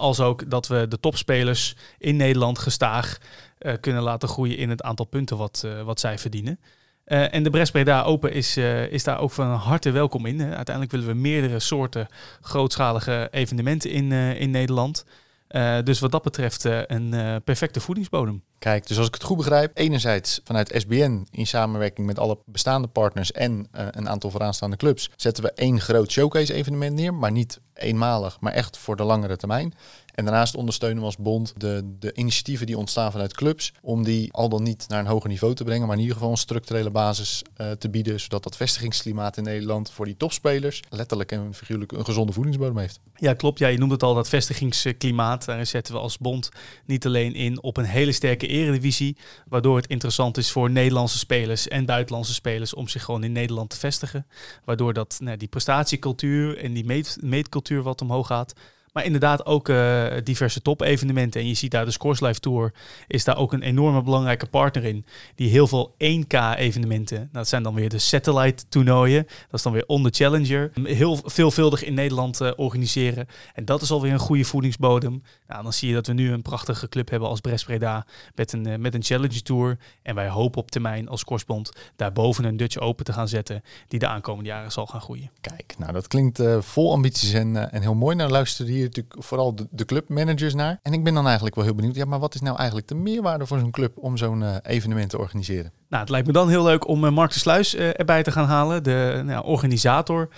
[0.00, 3.18] Als ook dat we de topspelers in Nederland gestaag
[3.58, 6.60] uh, kunnen laten groeien in het aantal punten wat, uh, wat zij verdienen.
[7.06, 8.56] Uh, en de Brest Breda Open is,
[8.90, 10.40] is daar ook van harte welkom in.
[10.40, 12.06] Uiteindelijk willen we meerdere soorten
[12.40, 15.04] grootschalige evenementen in, in Nederland.
[15.50, 18.42] Uh, dus wat dat betreft uh, een uh, perfecte voedingsbodem.
[18.58, 22.88] Kijk, dus als ik het goed begrijp, enerzijds vanuit SBN in samenwerking met alle bestaande
[22.88, 27.60] partners en een aantal vooraanstaande clubs, zetten we één groot showcase evenement neer, maar niet
[27.74, 29.74] eenmalig, maar echt voor de langere termijn.
[30.14, 33.72] En daarnaast ondersteunen we als bond de, de initiatieven die ontstaan vanuit clubs.
[33.82, 35.86] Om die al dan niet naar een hoger niveau te brengen.
[35.86, 38.20] Maar in ieder geval een structurele basis uh, te bieden.
[38.20, 43.00] Zodat dat vestigingsklimaat in Nederland voor die topspelers letterlijk en figuurlijk een gezonde voedingsbodem heeft.
[43.16, 43.58] Ja, klopt.
[43.58, 45.44] Ja, je noemde het al, dat vestigingsklimaat.
[45.44, 46.48] Daar zetten we als bond
[46.86, 49.16] niet alleen in op een hele sterke eredivisie.
[49.48, 53.70] Waardoor het interessant is voor Nederlandse spelers en buitenlandse spelers om zich gewoon in Nederland
[53.70, 54.26] te vestigen.
[54.64, 58.52] Waardoor dat, nou, die prestatiecultuur en die meet, meetcultuur wat omhoog gaat.
[58.92, 61.40] Maar inderdaad ook uh, diverse top-evenementen.
[61.40, 62.72] En je ziet daar de Scoreslife Tour
[63.06, 65.04] is daar ook een enorme belangrijke partner in.
[65.34, 69.22] Die heel veel 1K-evenementen, nou, dat zijn dan weer de satellite-toernooien.
[69.24, 70.70] Dat is dan weer on the Challenger.
[70.82, 73.26] Heel veelvuldig in Nederland uh, organiseren.
[73.54, 75.22] En dat is alweer een goede voedingsbodem.
[75.46, 78.52] Nou, dan zie je dat we nu een prachtige club hebben als Brest Breda met
[78.52, 79.78] een, uh, met een Challenger Tour.
[80.02, 83.62] En wij hopen op termijn als Korsbond daarboven een Dutch Open te gaan zetten.
[83.88, 85.30] Die de aankomende jaren zal gaan groeien.
[85.40, 88.16] Kijk, nou dat klinkt vol ambities en, en heel mooi.
[88.16, 90.78] Nou luister hier natuurlijk vooral de, de clubmanagers naar.
[90.82, 92.94] En ik ben dan eigenlijk wel heel benieuwd, ja, maar wat is nou eigenlijk de
[92.94, 95.72] meerwaarde voor zo'n club om zo'n uh, evenement te organiseren?
[95.88, 98.32] Nou, het lijkt me dan heel leuk om uh, Mark de Sluis uh, erbij te
[98.32, 100.28] gaan halen, de nou, organisator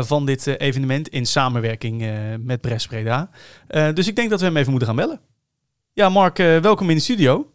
[0.00, 2.04] van dit evenement in samenwerking
[2.40, 3.30] met Bres Breda.
[3.94, 5.20] dus ik denk dat we hem even moeten gaan bellen.
[5.92, 7.50] Ja, Mark, welkom in de studio.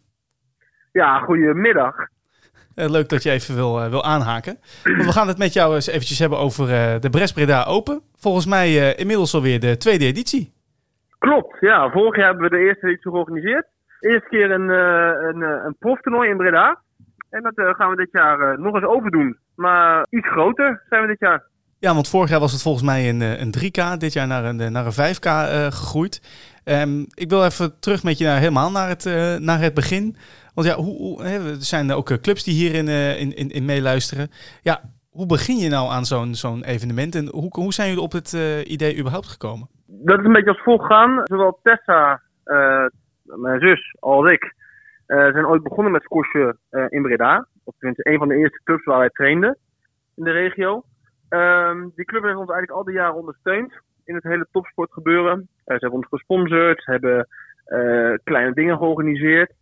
[0.92, 1.94] Ja, goedemiddag.
[2.76, 4.58] Uh, leuk dat je even wil, uh, wil aanhaken.
[4.84, 8.00] Want we gaan het met jou eens eventjes hebben over uh, de Bres Breda Open.
[8.16, 10.52] Volgens mij inmiddels alweer de tweede editie.
[11.18, 11.90] Klopt, ja.
[11.90, 13.66] Vorig jaar hebben we de eerste editie georganiseerd.
[14.00, 16.80] Eerste keer een, een, een proftoernooi in Breda.
[17.30, 19.38] En dat gaan we dit jaar nog eens overdoen.
[19.54, 21.42] Maar iets groter zijn we dit jaar.
[21.78, 23.98] Ja, want vorig jaar was het volgens mij een, een 3K.
[23.98, 25.28] Dit jaar naar een, naar een 5K
[25.74, 26.20] gegroeid.
[26.64, 29.04] Um, ik wil even terug met je naar, helemaal naar het,
[29.40, 30.16] naar het begin.
[30.54, 34.28] Want ja, hoe, er zijn ook eh, clubs die hierin uh, in, in, in meeluisteren.
[34.62, 38.12] Ja, hoe begin je nou aan zo'n zo'n evenement en hoe, hoe zijn jullie op
[38.12, 39.68] het uh, idee überhaupt gekomen?
[39.86, 41.20] Dat is een beetje als volgt gegaan.
[41.24, 42.86] Zowel Tessa, uh,
[43.24, 44.54] mijn zus, als ik
[45.06, 47.46] zijn ooit begonnen met squashen in Breda.
[47.64, 49.58] Of tenminste, een van de eerste clubs waar wij trainden
[50.16, 50.84] in de regio.
[51.28, 53.72] Um, die club heeft ons eigenlijk al die jaren ondersteund
[54.04, 55.48] in het hele topsportgebeuren.
[55.64, 57.28] ze hebben ons gesponsord, ze hebben
[58.24, 59.52] kleine dingen georganiseerd.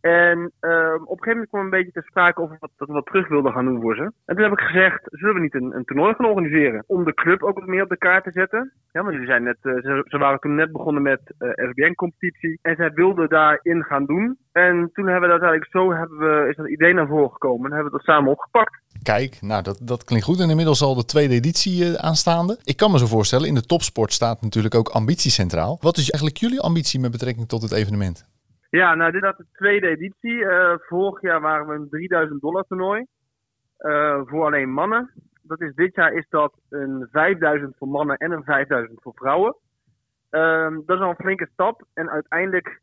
[0.00, 3.28] En ehm, op een gegeven moment kwam een beetje te sprake of we wat, terug
[3.28, 4.02] wilden gaan doen voor ze.
[4.02, 6.84] En toen heb ik gezegd, zullen we niet een, een toernooi gaan organiseren?
[6.86, 8.72] Om de club ook wat meer op de kaart te zetten.
[8.92, 9.72] Ja, want zijn net, eh,
[10.04, 12.58] ze, waren toen net begonnen met eh SBN-competitie.
[12.62, 14.38] En zij wilden daarin gaan doen.
[14.52, 17.66] En toen hebben we dat uiteindelijk zo, hebben we, is dat idee naar voren gekomen.
[17.66, 18.78] En hebben we dat samen opgepakt.
[19.02, 20.40] Kijk, nou dat, dat klinkt goed.
[20.40, 22.58] En inmiddels al de tweede editie eh, aanstaande.
[22.64, 25.78] Ik kan me zo voorstellen, in de topsport staat natuurlijk ook ambitie centraal.
[25.80, 28.27] Wat is eigenlijk jullie ambitie met betrekking tot het evenement?
[28.70, 30.44] Ja, nou dit is de tweede editie.
[30.44, 33.04] Eh, vorig jaar waren we een 3000 dollar toernooi.
[33.78, 35.10] eh, voor alleen mannen.
[35.42, 39.56] Dat is, dit jaar is dat een 5000 voor mannen en een 5000 voor vrouwen.
[40.30, 41.84] Ehm, dat is al een flinke stap.
[41.94, 42.80] En uiteindelijk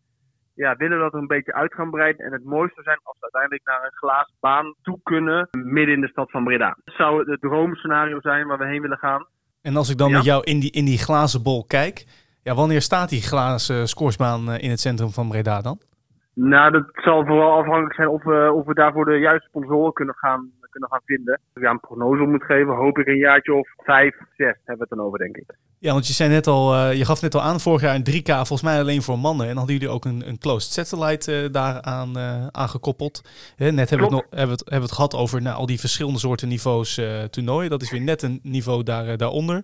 [0.53, 2.25] ja, willen we dat een beetje uit gaan breiden.
[2.25, 5.47] En het mooiste zou zijn als we uiteindelijk naar een glazen baan toe kunnen.
[5.51, 6.77] Midden in de stad van Breda.
[6.83, 9.25] Dat zou het droomscenario zijn waar we heen willen gaan.
[9.61, 10.15] En als ik dan Ja.
[10.15, 12.05] met jou in die, in die glazen bol kijk,
[12.47, 15.77] ja, wanneer staat die glazen scoresbaan eh, in het centrum van Breda dan?
[16.33, 20.15] Nou, dat zal vooral afhankelijk zijn of we, of we daarvoor de juiste sponsoren kunnen
[20.15, 21.33] gaan, kunnen gaan vinden.
[21.33, 24.77] Als ik daar een prognose moet geven, hoop ik een jaartje of vijf, zes hebben
[24.77, 25.55] we het dan over, denk ik.
[25.79, 28.03] Ja, want je zei net al, eh, je gaf net al aan, vorig jaar een
[28.03, 29.41] 3K volgens mij alleen voor mannen.
[29.41, 33.21] En dan hadden jullie ook een, een closed satellite eh, daaraan eh, aangekoppeld.
[33.55, 34.31] Hè, net hebben we, het Klopt.
[34.31, 36.99] nog, hebben, we het, hebben we het gehad over nou, al die verschillende soorten niveaus
[37.29, 37.69] toernooien.
[37.69, 39.63] Dat is weer net een niveau daar, daaronder.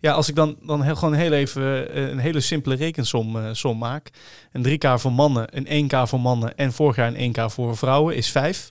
[0.00, 4.10] Ja, als ik dan, dan heel, gewoon heel even een hele simpele rekensom som maak.
[4.52, 8.16] Een 3K voor mannen, een 1K voor mannen en vorig jaar een 1K voor vrouwen
[8.16, 8.70] is 5.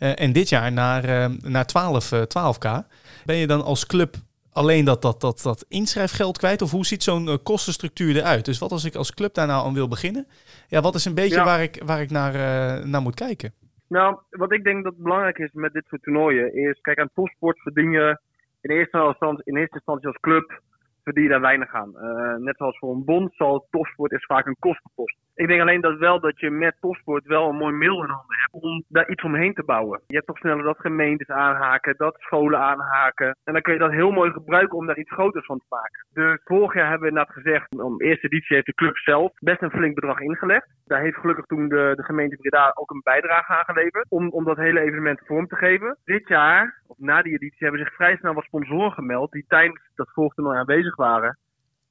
[0.00, 2.84] Eh, en dit jaar naar, naar 12, eh, 12K.
[3.24, 4.16] Ben je dan als club
[4.52, 6.62] alleen dat, dat, dat, dat inschrijfgeld kwijt?
[6.62, 8.44] Of hoe ziet zo'n eh, kostenstructuur eruit?
[8.44, 10.26] Dus wat als ik als club daar nou aan wil beginnen?
[10.68, 11.44] Ja, wat is een beetje Ja.
[11.44, 13.52] waar ik, waar ik naar, eh, naar moet kijken?
[13.88, 17.58] Nou, wat ik denk dat belangrijk is met dit soort toernooien is, kijk aan topsport
[17.60, 18.20] verdien je
[18.60, 20.60] in eerste instantie, in eerste instantie als club
[21.04, 21.98] verdien je daar weinig aan.
[21.98, 25.16] Eh, net zoals voor een bond zal topsport is vaak een kostenpost.
[25.40, 28.36] Ik denk alleen dat wel dat je met topsport wel een mooi middel in handen
[28.40, 30.00] hebt om daar iets omheen te bouwen.
[30.06, 33.36] Je hebt toch sneller dat gemeentes aanhaken, dat scholen aanhaken.
[33.44, 36.06] En dan kun je dat heel mooi gebruiken om daar iets groters van te maken.
[36.12, 39.62] Dus vorig jaar hebben we inderdaad gezegd, om eerste editie heeft de club zelf best
[39.62, 40.68] een flink bedrag ingelegd.
[40.84, 44.44] Daar heeft gelukkig toen de, de gemeente Breda ook een bijdrage aan geleverd om, om
[44.44, 45.96] dat hele evenement vorm te geven.
[46.04, 49.90] Dit jaar, of na die editie, hebben zich vrij snel wat sponsoren gemeld die tijdens
[49.94, 51.38] dat volgtoernooi aanwezig waren.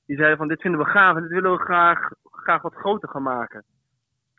[0.09, 3.09] Die zeiden van dit vinden we gaaf en dit willen we graag, graag wat groter
[3.09, 3.63] gaan maken.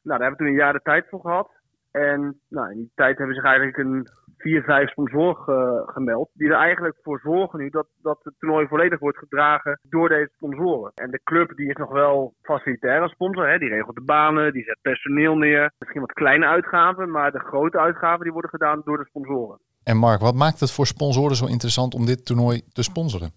[0.03, 1.51] Nou, daar hebben we toen een jaar de tijd voor gehad.
[1.91, 4.07] En nou, in die tijd hebben zich eigenlijk een
[4.39, 6.31] vier, vijf sponsoren ge- gemeld.
[6.33, 10.31] Die er eigenlijk voor zorgen nu dat, dat het toernooi volledig wordt gedragen door deze
[10.35, 10.93] sponsoren.
[10.95, 13.49] En de club die is nog wel facilitair als sponsor.
[13.49, 13.59] Hè?
[13.59, 15.73] Die regelt de banen, die zet personeel neer.
[15.79, 19.59] Misschien wat kleine uitgaven, maar de grote uitgaven die worden gedaan door de sponsoren.
[19.85, 23.31] En Mark, wat maakt het voor sponsoren zo interessant om dit toernooi te sponsoren?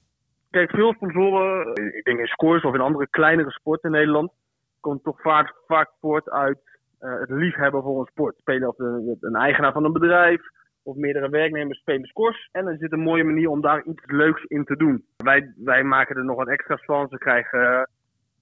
[0.54, 4.32] Kijk, veel sponsoren, ik denk in scores of in andere kleinere sporten in Nederland,
[4.80, 6.60] komt toch vaak, vaak voort uit
[7.00, 8.38] eh, het liefhebben voor een sport.
[8.38, 10.42] Spelen of een eigenaar van een bedrijf
[10.84, 12.50] of meerdere werknemers spelen scores.
[12.52, 15.06] En is dit een mooie manier om daar iets leuks in te doen.
[15.18, 17.08] Wij, wij maken er nog wat extra's van.
[17.08, 17.88] Ze krijgen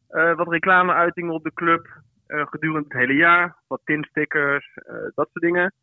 [0.08, 1.88] eh, eh, wat reclameuitingen op de club
[2.28, 3.56] gedurende het hele jaar.
[3.68, 4.78] Wat tinstickers,
[5.16, 5.74] dat soort dingen.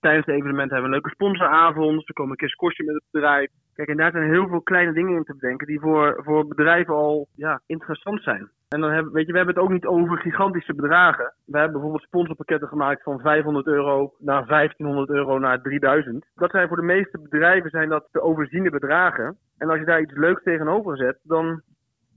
[0.00, 2.06] Tijdens het evenement hebben we een leuke sponsoravond.
[2.06, 3.50] Ze komen een keer squashen met het bedrijf.
[3.74, 6.94] Kijk, en daar zijn heel veel kleine dingen in te bedenken die voor, voor bedrijven
[6.94, 8.50] al ja, interessant zijn.
[8.68, 11.32] En dan hebben, weet je, we hebben het ook niet over gigantische bedragen.
[11.44, 16.26] We hebben bijvoorbeeld sponsorpakketten gemaakt van 500 euro naar 1500 euro naar 3000.
[16.34, 19.36] Dat zijn voor de meeste bedrijven zijn dat te overziene bedragen.
[19.58, 21.62] En als je daar iets leuks tegenover zet, dan,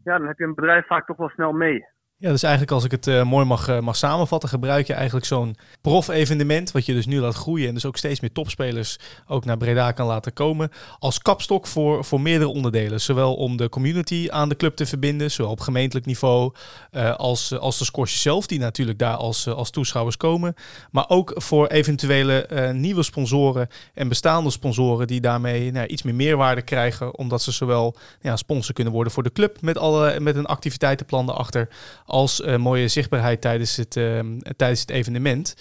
[0.04, 1.86] ja, dan heb je een bedrijf vaak toch wel snel mee.
[2.24, 5.26] Ja, dus eigenlijk als ik het eh, mooi mag, eh, mag samenvatten, gebruik je eigenlijk
[5.26, 9.46] zo'n prof-evenement, wat je dus nu laat groeien en dus ook steeds meer topspelers ook
[9.46, 13.02] naar Breda kan laten komen, als kapstok voor, voor meerdere onderdelen.
[13.02, 16.54] Zowel om de community aan de club te verbinden, zowel op gemeentelijk niveau
[16.92, 20.54] eh, als, als de squashers zelf, die natuurlijk daar als, als toeschouwers komen.
[20.92, 26.62] Maar ook voor eventuele nieuwe sponsoren en bestaande sponsoren die daarmee nou, iets meer meerwaarde
[26.62, 30.46] krijgen, omdat ze zowel ja, sponsor kunnen worden voor de club met, alle, met een
[30.46, 31.70] activiteitenplan erachter,
[32.14, 35.56] als eh, mooie zichtbaarheid tijdens het, ehm, tijdens het evenement.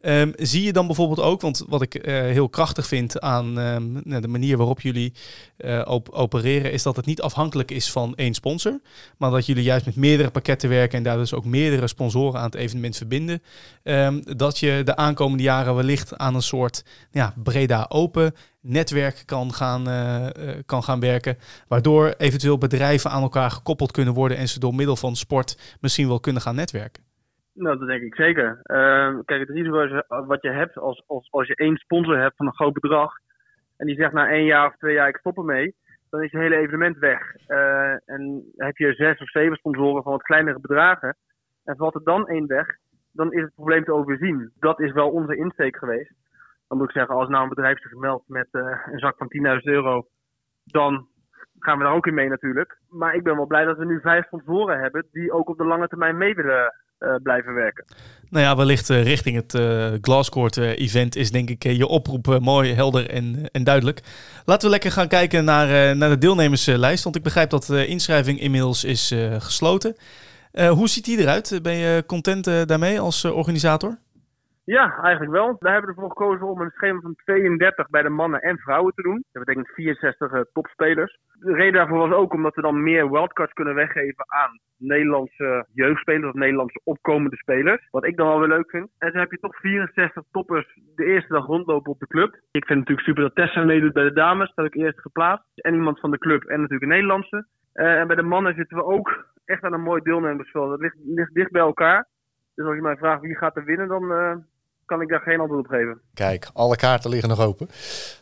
[0.00, 3.92] Ehm, zie je dan bijvoorbeeld ook, want wat ik eh, heel krachtig vind aan ehm,
[4.04, 5.12] nou, de manier waarop jullie
[5.56, 8.80] eh, op- opereren, is dat het niet afhankelijk is van één sponsor,
[9.16, 12.46] maar dat jullie juist met meerdere pakketten werken en daar dus ook meerdere sponsoren aan
[12.46, 13.42] het evenement verbinden.
[13.82, 19.54] Ehm, dat je de aankomende jaren wellicht aan een soort ja, Breda Open netwerk kan
[19.54, 20.26] gaan, eh,
[20.66, 24.96] kan gaan werken, waardoor eventueel bedrijven aan elkaar gekoppeld kunnen worden en ze door middel
[24.96, 27.07] van sport misschien wel kunnen gaan netwerken.
[27.58, 28.60] Nou, dat denk ik zeker.
[28.62, 32.18] Ehm, kijk, het risico is, eh, wat je hebt als, als, als je één sponsor
[32.18, 33.12] hebt van een groot bedrag.
[33.76, 35.74] En die zegt na één jaar of twee jaar ik stop ermee.
[36.10, 37.34] Dan is je hele evenement weg.
[37.46, 41.16] Eh, en heb je zes of zeven sponsoren van wat kleinere bedragen.
[41.64, 42.66] En valt er dan één weg.
[43.12, 44.52] dan is het probleem te overzien.
[44.58, 46.14] Dat is wel onze insteek geweest.
[46.68, 49.56] Dan moet ik zeggen, als nou een bedrijf zich meldt met uh, een zak van
[49.56, 50.06] 10.000 euro,
[50.64, 51.06] dan
[51.58, 52.78] gaan we daar ook in mee natuurlijk.
[52.88, 55.64] Maar ik ben wel blij dat we nu vijf sponsoren hebben die ook op de
[55.64, 56.72] lange termijn mee willen
[57.22, 57.84] blijven werken.
[58.30, 62.74] Nou ja, wellicht uh, richting het uh, Glasscourt event is denk ik je oproep mooi,
[62.74, 64.00] helder en, en duidelijk.
[64.44, 68.40] Laten we lekker gaan kijken naar, naar de deelnemerslijst, want ik begrijp dat de inschrijving
[68.40, 69.96] inmiddels is gesloten.
[70.52, 71.58] hoe ziet die eruit?
[71.62, 73.98] Ben je content daarmee als organisator?
[74.76, 75.56] Ja, eigenlijk wel.
[75.58, 78.94] Daar hebben we ervoor gekozen om een schema van 32 bij de mannen en vrouwen
[78.94, 79.24] te doen.
[79.32, 81.18] Dat betekent 64 uh, topspelers.
[81.40, 86.28] De reden daarvoor was ook omdat we dan meer wildcards kunnen weggeven aan Nederlandse jeugdspelers
[86.28, 87.88] of Nederlandse opkomende spelers.
[87.90, 88.88] Wat ik dan wel weer leuk vind.
[88.98, 92.34] En dan heb je toch 64 toppers de eerste dag rondlopen op de club.
[92.34, 94.52] Ik vind het natuurlijk super dat Tessa meedoet bij de dames.
[94.54, 95.46] Dat heb ik eerst geplaatst.
[95.54, 97.46] En iemand van de club en natuurlijk een Nederlandse.
[97.74, 100.70] Uh, en bij de mannen zitten we ook echt aan een mooi deelnemersveld.
[100.70, 102.08] Dat ligt, ligt dicht bij elkaar.
[102.54, 104.02] Dus als je mij vraagt wie gaat er winnen, dan...
[104.02, 104.36] Uh,
[104.88, 106.00] kan ik daar geen antwoord op geven.
[106.14, 107.68] Kijk, alle kaarten liggen nog open.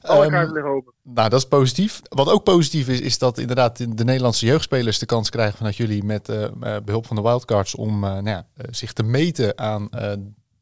[0.03, 0.93] Alle um, kaarten liggen open.
[1.03, 2.01] Nou, dat is positief.
[2.09, 6.05] Wat ook positief is, is dat inderdaad de Nederlandse jeugdspelers de kans krijgen vanuit jullie
[6.05, 6.47] met uh,
[6.85, 9.89] behulp van de wildcards om uh, nou ja, zich te meten aan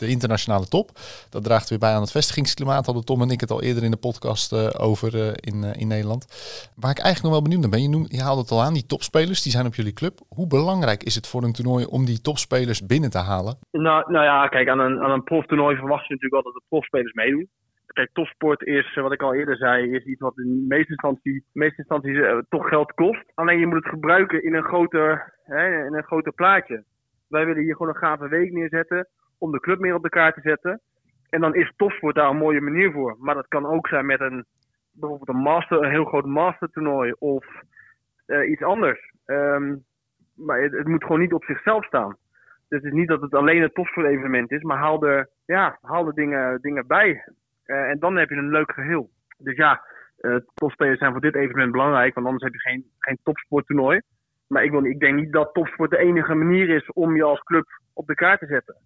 [0.04, 0.90] de internationale top.
[1.30, 2.86] Dat draagt weer bij aan het vestigingsklimaat.
[2.86, 5.80] Hadden Tom en ik het al eerder in de podcast uh, over uh, in, uh,
[5.82, 6.22] in Nederland.
[6.76, 7.82] Waar ik eigenlijk nog wel benieuwd naar ben.
[7.82, 10.14] Je, noem, je haalde het al aan, die topspelers die zijn op jullie club.
[10.28, 13.58] Hoe belangrijk is het voor een toernooi om die topspelers binnen te halen?
[13.70, 16.74] Nou, nou ja, kijk, aan een, aan een proftoernooi verwacht je natuurlijk altijd dat de
[16.76, 17.48] profspelers meedoen.
[17.86, 21.42] Kijk, topsport is, wat ik al eerder zei, is iets wat in de meeste instanties,
[21.52, 23.24] meeste toch geld kost.
[23.34, 26.84] Alleen je moet het gebruiken in een groter, hè, in een groter plaatje.
[27.28, 29.08] Wij willen hier gewoon een gave week neerzetten
[29.44, 30.80] om de club meer op de kaart te zetten.
[31.30, 33.16] En dan is topsport daar een mooie manier voor.
[33.18, 34.44] Maar dat kan ook zijn met een,
[34.92, 37.46] bijvoorbeeld een, master, een heel groot mastertoernooi of
[38.26, 39.12] uh, iets anders.
[39.26, 39.84] Um,
[40.34, 42.16] maar het, moet gewoon niet op zichzelf staan.
[42.68, 46.14] Dus het is niet dat het alleen een topsport-evenement is, maar haal er, ja, haal
[46.14, 47.24] dingen, dingen bij.
[47.66, 49.10] Uh, en dan heb je een leuk geheel.
[49.38, 49.84] Dus ja,
[50.20, 54.00] uh, topspelers zijn voor dit evenement belangrijk, want anders heb je geen, geen topsporttoernooi.
[54.46, 57.42] Maar ik, wil, ik denk niet dat topsport de enige manier is om je als
[57.42, 58.76] club op de kaart te zetten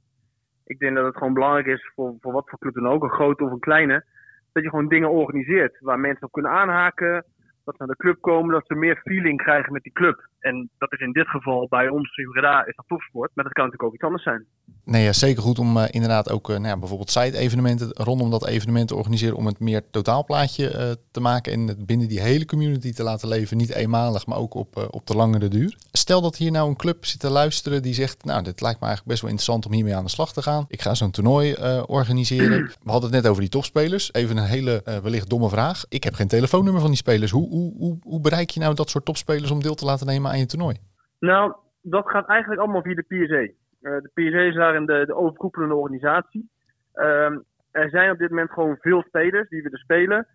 [0.68, 3.18] ik denk dat het gewoon belangrijk is voor, voor wat voor club dan ook, een
[3.20, 4.04] grote of een kleine,
[4.52, 7.24] dat je gewoon dingen organiseert waar mensen op kunnen aanhaken,
[7.64, 10.28] dat ze naar de club komen, dat ze meer feeling krijgen met die club.
[10.40, 13.53] En dat is in dit geval bij ons in Breda is dat topsport, maar dat
[13.53, 14.46] kan natuurlijk ook iets anders zijn.
[14.85, 18.46] Nee, ja, zeker goed om uh, inderdaad ook uh, nou ja, bijvoorbeeld side-evenementen rondom dat
[18.46, 22.44] evenement te organiseren om het meer totaalplaatje uh, te maken en het binnen die hele
[22.44, 23.57] community te laten leven.
[23.57, 25.77] Niet eenmalig, maar ook op, op de langere duur.
[25.92, 28.87] Stel dat hier nou een club zit te luisteren die zegt, nou dit lijkt me
[28.87, 30.64] eigenlijk best wel interessant om hiermee aan de slag te gaan.
[30.68, 31.55] Ik ga zo'n toernooi
[31.87, 32.66] organiseren.
[32.85, 34.12] We hadden het net over die topspelers.
[34.12, 35.85] Even een hele wellicht domme vraag.
[35.88, 37.31] Ik heb geen telefoonnummer van die spelers.
[37.31, 40.27] Hoe, hoe, hoe, hoe bereik je nou dat soort topspelers om deel te laten nemen
[40.28, 40.76] aan je toernooi?
[41.18, 43.40] Nou, dat gaat eigenlijk allemaal via de PSA.
[43.40, 46.50] Uh, de PSA is daarin de, de overkoepelende organisatie.
[46.94, 47.38] Uh,
[47.70, 50.26] er zijn op dit moment gewoon veel spelers die willen spelen.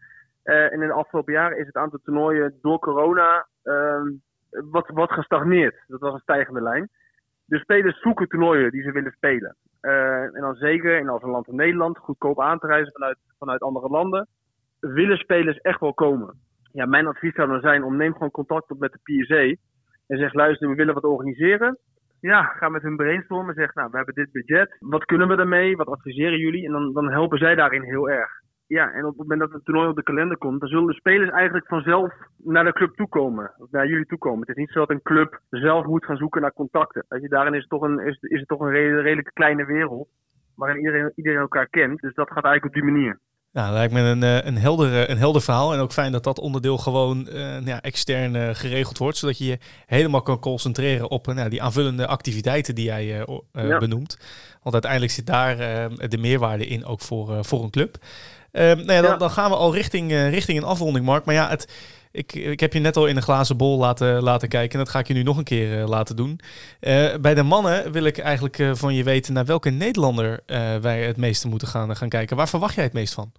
[0.44, 4.08] Uh, en in de afgelopen jaren is het aantal toernooien door corona ehm,
[4.50, 5.84] wat, wat gestagneerd.
[5.88, 6.90] Dat was een stijgende lijn.
[7.46, 9.56] De spelers zoeken toernooien die ze willen spelen.
[9.84, 13.18] Eh, en dan zeker in als een land als Nederland, goedkoop aan te reizen vanuit,
[13.40, 14.28] vanuit andere landen,
[14.80, 16.40] willen spelers echt wel komen.
[16.72, 19.56] Ja, mijn advies zou dan zijn om neem gewoon contact op met de PSA
[20.08, 21.78] en zeg luister, we willen wat organiseren.
[22.20, 24.78] Ja, ga met hun brainstormen en zeg, nou, we hebben dit budget.
[24.80, 25.76] Wat kunnen we daarmee?
[25.76, 26.66] Wat adviseren jullie?
[26.66, 28.42] En dan, dan helpen zij daarin heel erg.
[28.68, 30.94] Ja, en op het moment dat het toernooi op de kalender komt, dan zullen de
[30.94, 33.52] spelers eigenlijk vanzelf naar de club toekomen.
[33.58, 34.40] Of naar jullie toekomen.
[34.40, 37.06] Het is niet zo dat een club zelf moet gaan zoeken naar contacten.
[37.10, 40.08] Je, daarin is het toch een, is, is het toch een redelijk kleine wereld.
[40.56, 42.00] Waarin iedereen, iedereen elkaar kent.
[42.00, 43.20] Dus dat gaat eigenlijk op die manier.
[43.54, 45.74] Nou, lijkt me een, eh, een, helder, een helder verhaal.
[45.74, 49.18] En ook fijn dat dat onderdeel gewoon uh, ja, extern uh, geregeld wordt.
[49.18, 53.06] Zodat je je helemaal kan concentreren op uh, die aanvullende activiteiten die jij
[53.54, 53.78] ja.
[53.78, 54.18] benoemt.
[54.62, 55.58] Want uiteindelijk zit daar
[56.10, 57.98] de meerwaarde in, ook voor, voor een club.
[58.52, 59.18] nou ja, dan, ja.
[59.18, 61.26] dan, gaan we al richting, richting een afronding, Mark.
[61.26, 61.72] Maar ja, het,
[62.12, 64.80] ik, ik heb je net al in een glazen bol laten, laten kijken.
[64.80, 66.40] En dat ga ik je nu nog een keer laten doen.
[67.22, 70.40] bij de mannen wil ik eigenlijk van je weten naar welke Nederlander
[70.82, 72.38] wij het meeste moeten gaan, gaan kijken.
[72.38, 73.32] Waar verwacht jij het meest van?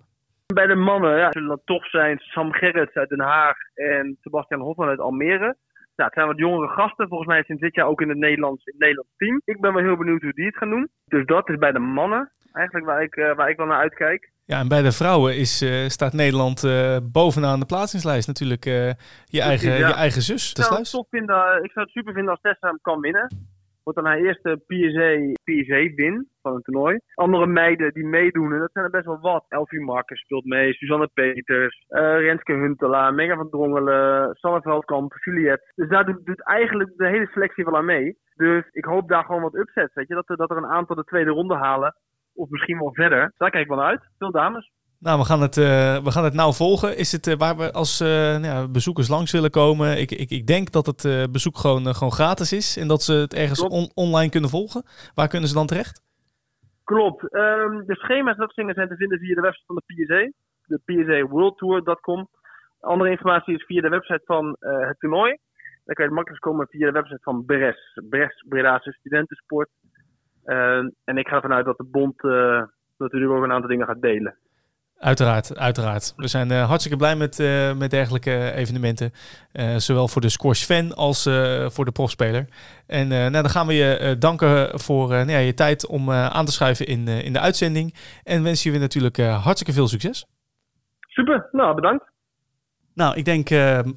[0.47, 4.61] Bij de mannen ja, zullen dat toch zijn Sam Gerrits uit Den Haag en Sebastian
[4.61, 5.57] Hofman uit Almere.
[5.97, 7.09] Nou, het zijn wat jongere gasten.
[7.09, 9.41] Volgens mij sinds dit jaar ook in het Nederlands, in het Nederlands team.
[9.45, 10.89] Ik ben wel heel benieuwd hoe die het gaan doen.
[11.05, 14.33] Dus dat is bij de mannen eigenlijk waar ik, uh, waar ik wel naar uitkijk.
[14.45, 19.41] Ja, en bij de vrouwen is, uh, staat Nederland uh, bovenaan de plaatsingslijst natuurlijk je,
[19.41, 19.89] eigen, ja.
[19.89, 20.51] je eigen zus.
[20.51, 23.54] Ik zou, het vinden, ik zou het super vinden als Tessa hem kan winnen.
[23.85, 26.99] Wordt dan haar eerste PSA, PSA-win van een toernooi.
[27.15, 29.45] Andere meiden die meedoen, en dat zijn er best wel wat.
[29.49, 35.73] Elfie Marcus speelt mee, Suzanne Peters, uh, Renske Huntelaar, Menga van Drongelen, Sanne Veldkamp, Juliette.
[35.75, 38.17] Dus daar doet, eigenlijk de hele selectie wel aan mee.
[38.35, 40.15] Dus ik hoop daar gewoon wat upsets, weet je.
[40.15, 41.95] Dat dat er een aantal de tweede ronde halen,
[42.35, 43.33] of misschien wel verder.
[43.37, 44.03] Daar kijk ik wel uit.
[44.19, 44.73] Veel dames.
[45.07, 45.65] Nou, we gaan het, uh,
[46.07, 46.97] we gaan het nou volgen.
[46.97, 50.01] Is het uh, waar we als uh, nou ja, bezoekers langs willen komen?
[50.01, 53.35] Ik, ik, ik denk dat het bezoek gewoon, gewoon gratis is en dat ze het
[53.35, 54.83] ergens on online kunnen volgen.
[55.15, 56.03] Waar kunnen ze dan terecht?
[56.85, 57.23] Klopt.
[57.23, 60.23] Um, de schema's dat zingen zijn te vinden via de website van de PSA.
[60.65, 62.29] De PSAWorldTour.com.
[62.81, 65.31] Andere informatie is via de website van het toernooi.
[65.85, 68.01] Dan kan je het makkelijk komen via de website van BRES.
[68.09, 69.69] BRES, Breda's Studentensport.
[70.45, 72.23] Ehm, en ik ga ervan uit dat de bond
[72.97, 74.39] natuurlijk ook een aantal dingen gaat delen.
[75.05, 76.13] Uiteraard, uiteraard.
[76.17, 79.13] We zijn uh, hartstikke blij met, uh, met dergelijke evenementen.
[79.53, 81.23] Uh, zowel voor de squash-fan als
[81.67, 82.49] voor de profspeler.
[82.87, 86.53] En nou, dan gaan we je danken voor nou ja, je tijd om aan te
[86.53, 87.95] schuiven in, in de uitzending.
[88.23, 90.27] En wensen je natuurlijk hartstikke veel succes.
[91.01, 92.05] Super, nou bedankt.
[92.95, 93.49] Nou, ik denk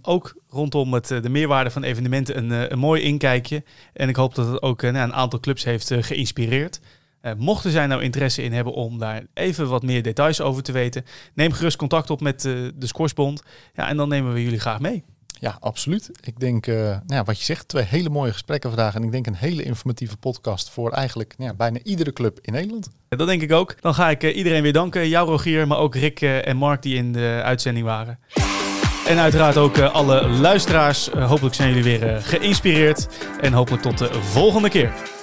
[0.02, 3.64] ook rondom het, de meerwaarde van evenementen een, een mooi inkijkje.
[3.94, 6.80] En ik hoop dat het ook nou, een aantal clubs heeft geïnspireerd.
[7.28, 10.72] Uh, mochten zij nou interesse in hebben om daar even wat meer details over te
[10.72, 13.44] weten, neem gerust contact op met uh, de Scoresbond.
[13.74, 15.04] Ja, en dan nemen we jullie graag mee.
[15.40, 16.12] Ja, absoluut.
[16.24, 18.96] Ik denk, uh, nou ja, wat je zegt, twee hele mooie gesprekken vandaag.
[18.96, 22.54] En ik denk een hele informatieve podcast voor eigenlijk nou ja, bijna iedere club in
[22.54, 22.90] Nederland.
[23.10, 23.82] Dat denk ik ook.
[23.82, 25.10] Dan ga ik iedereen weer danken.
[25.10, 28.20] Jou Rogier, maar ook Rick en Mark die in de uitzending waren.
[29.08, 31.08] En uiteraard ook alle luisteraars.
[31.08, 33.08] hopelijk zijn jullie weer geïnspireerd.
[33.42, 35.17] En hopelijk tot de volgende keer.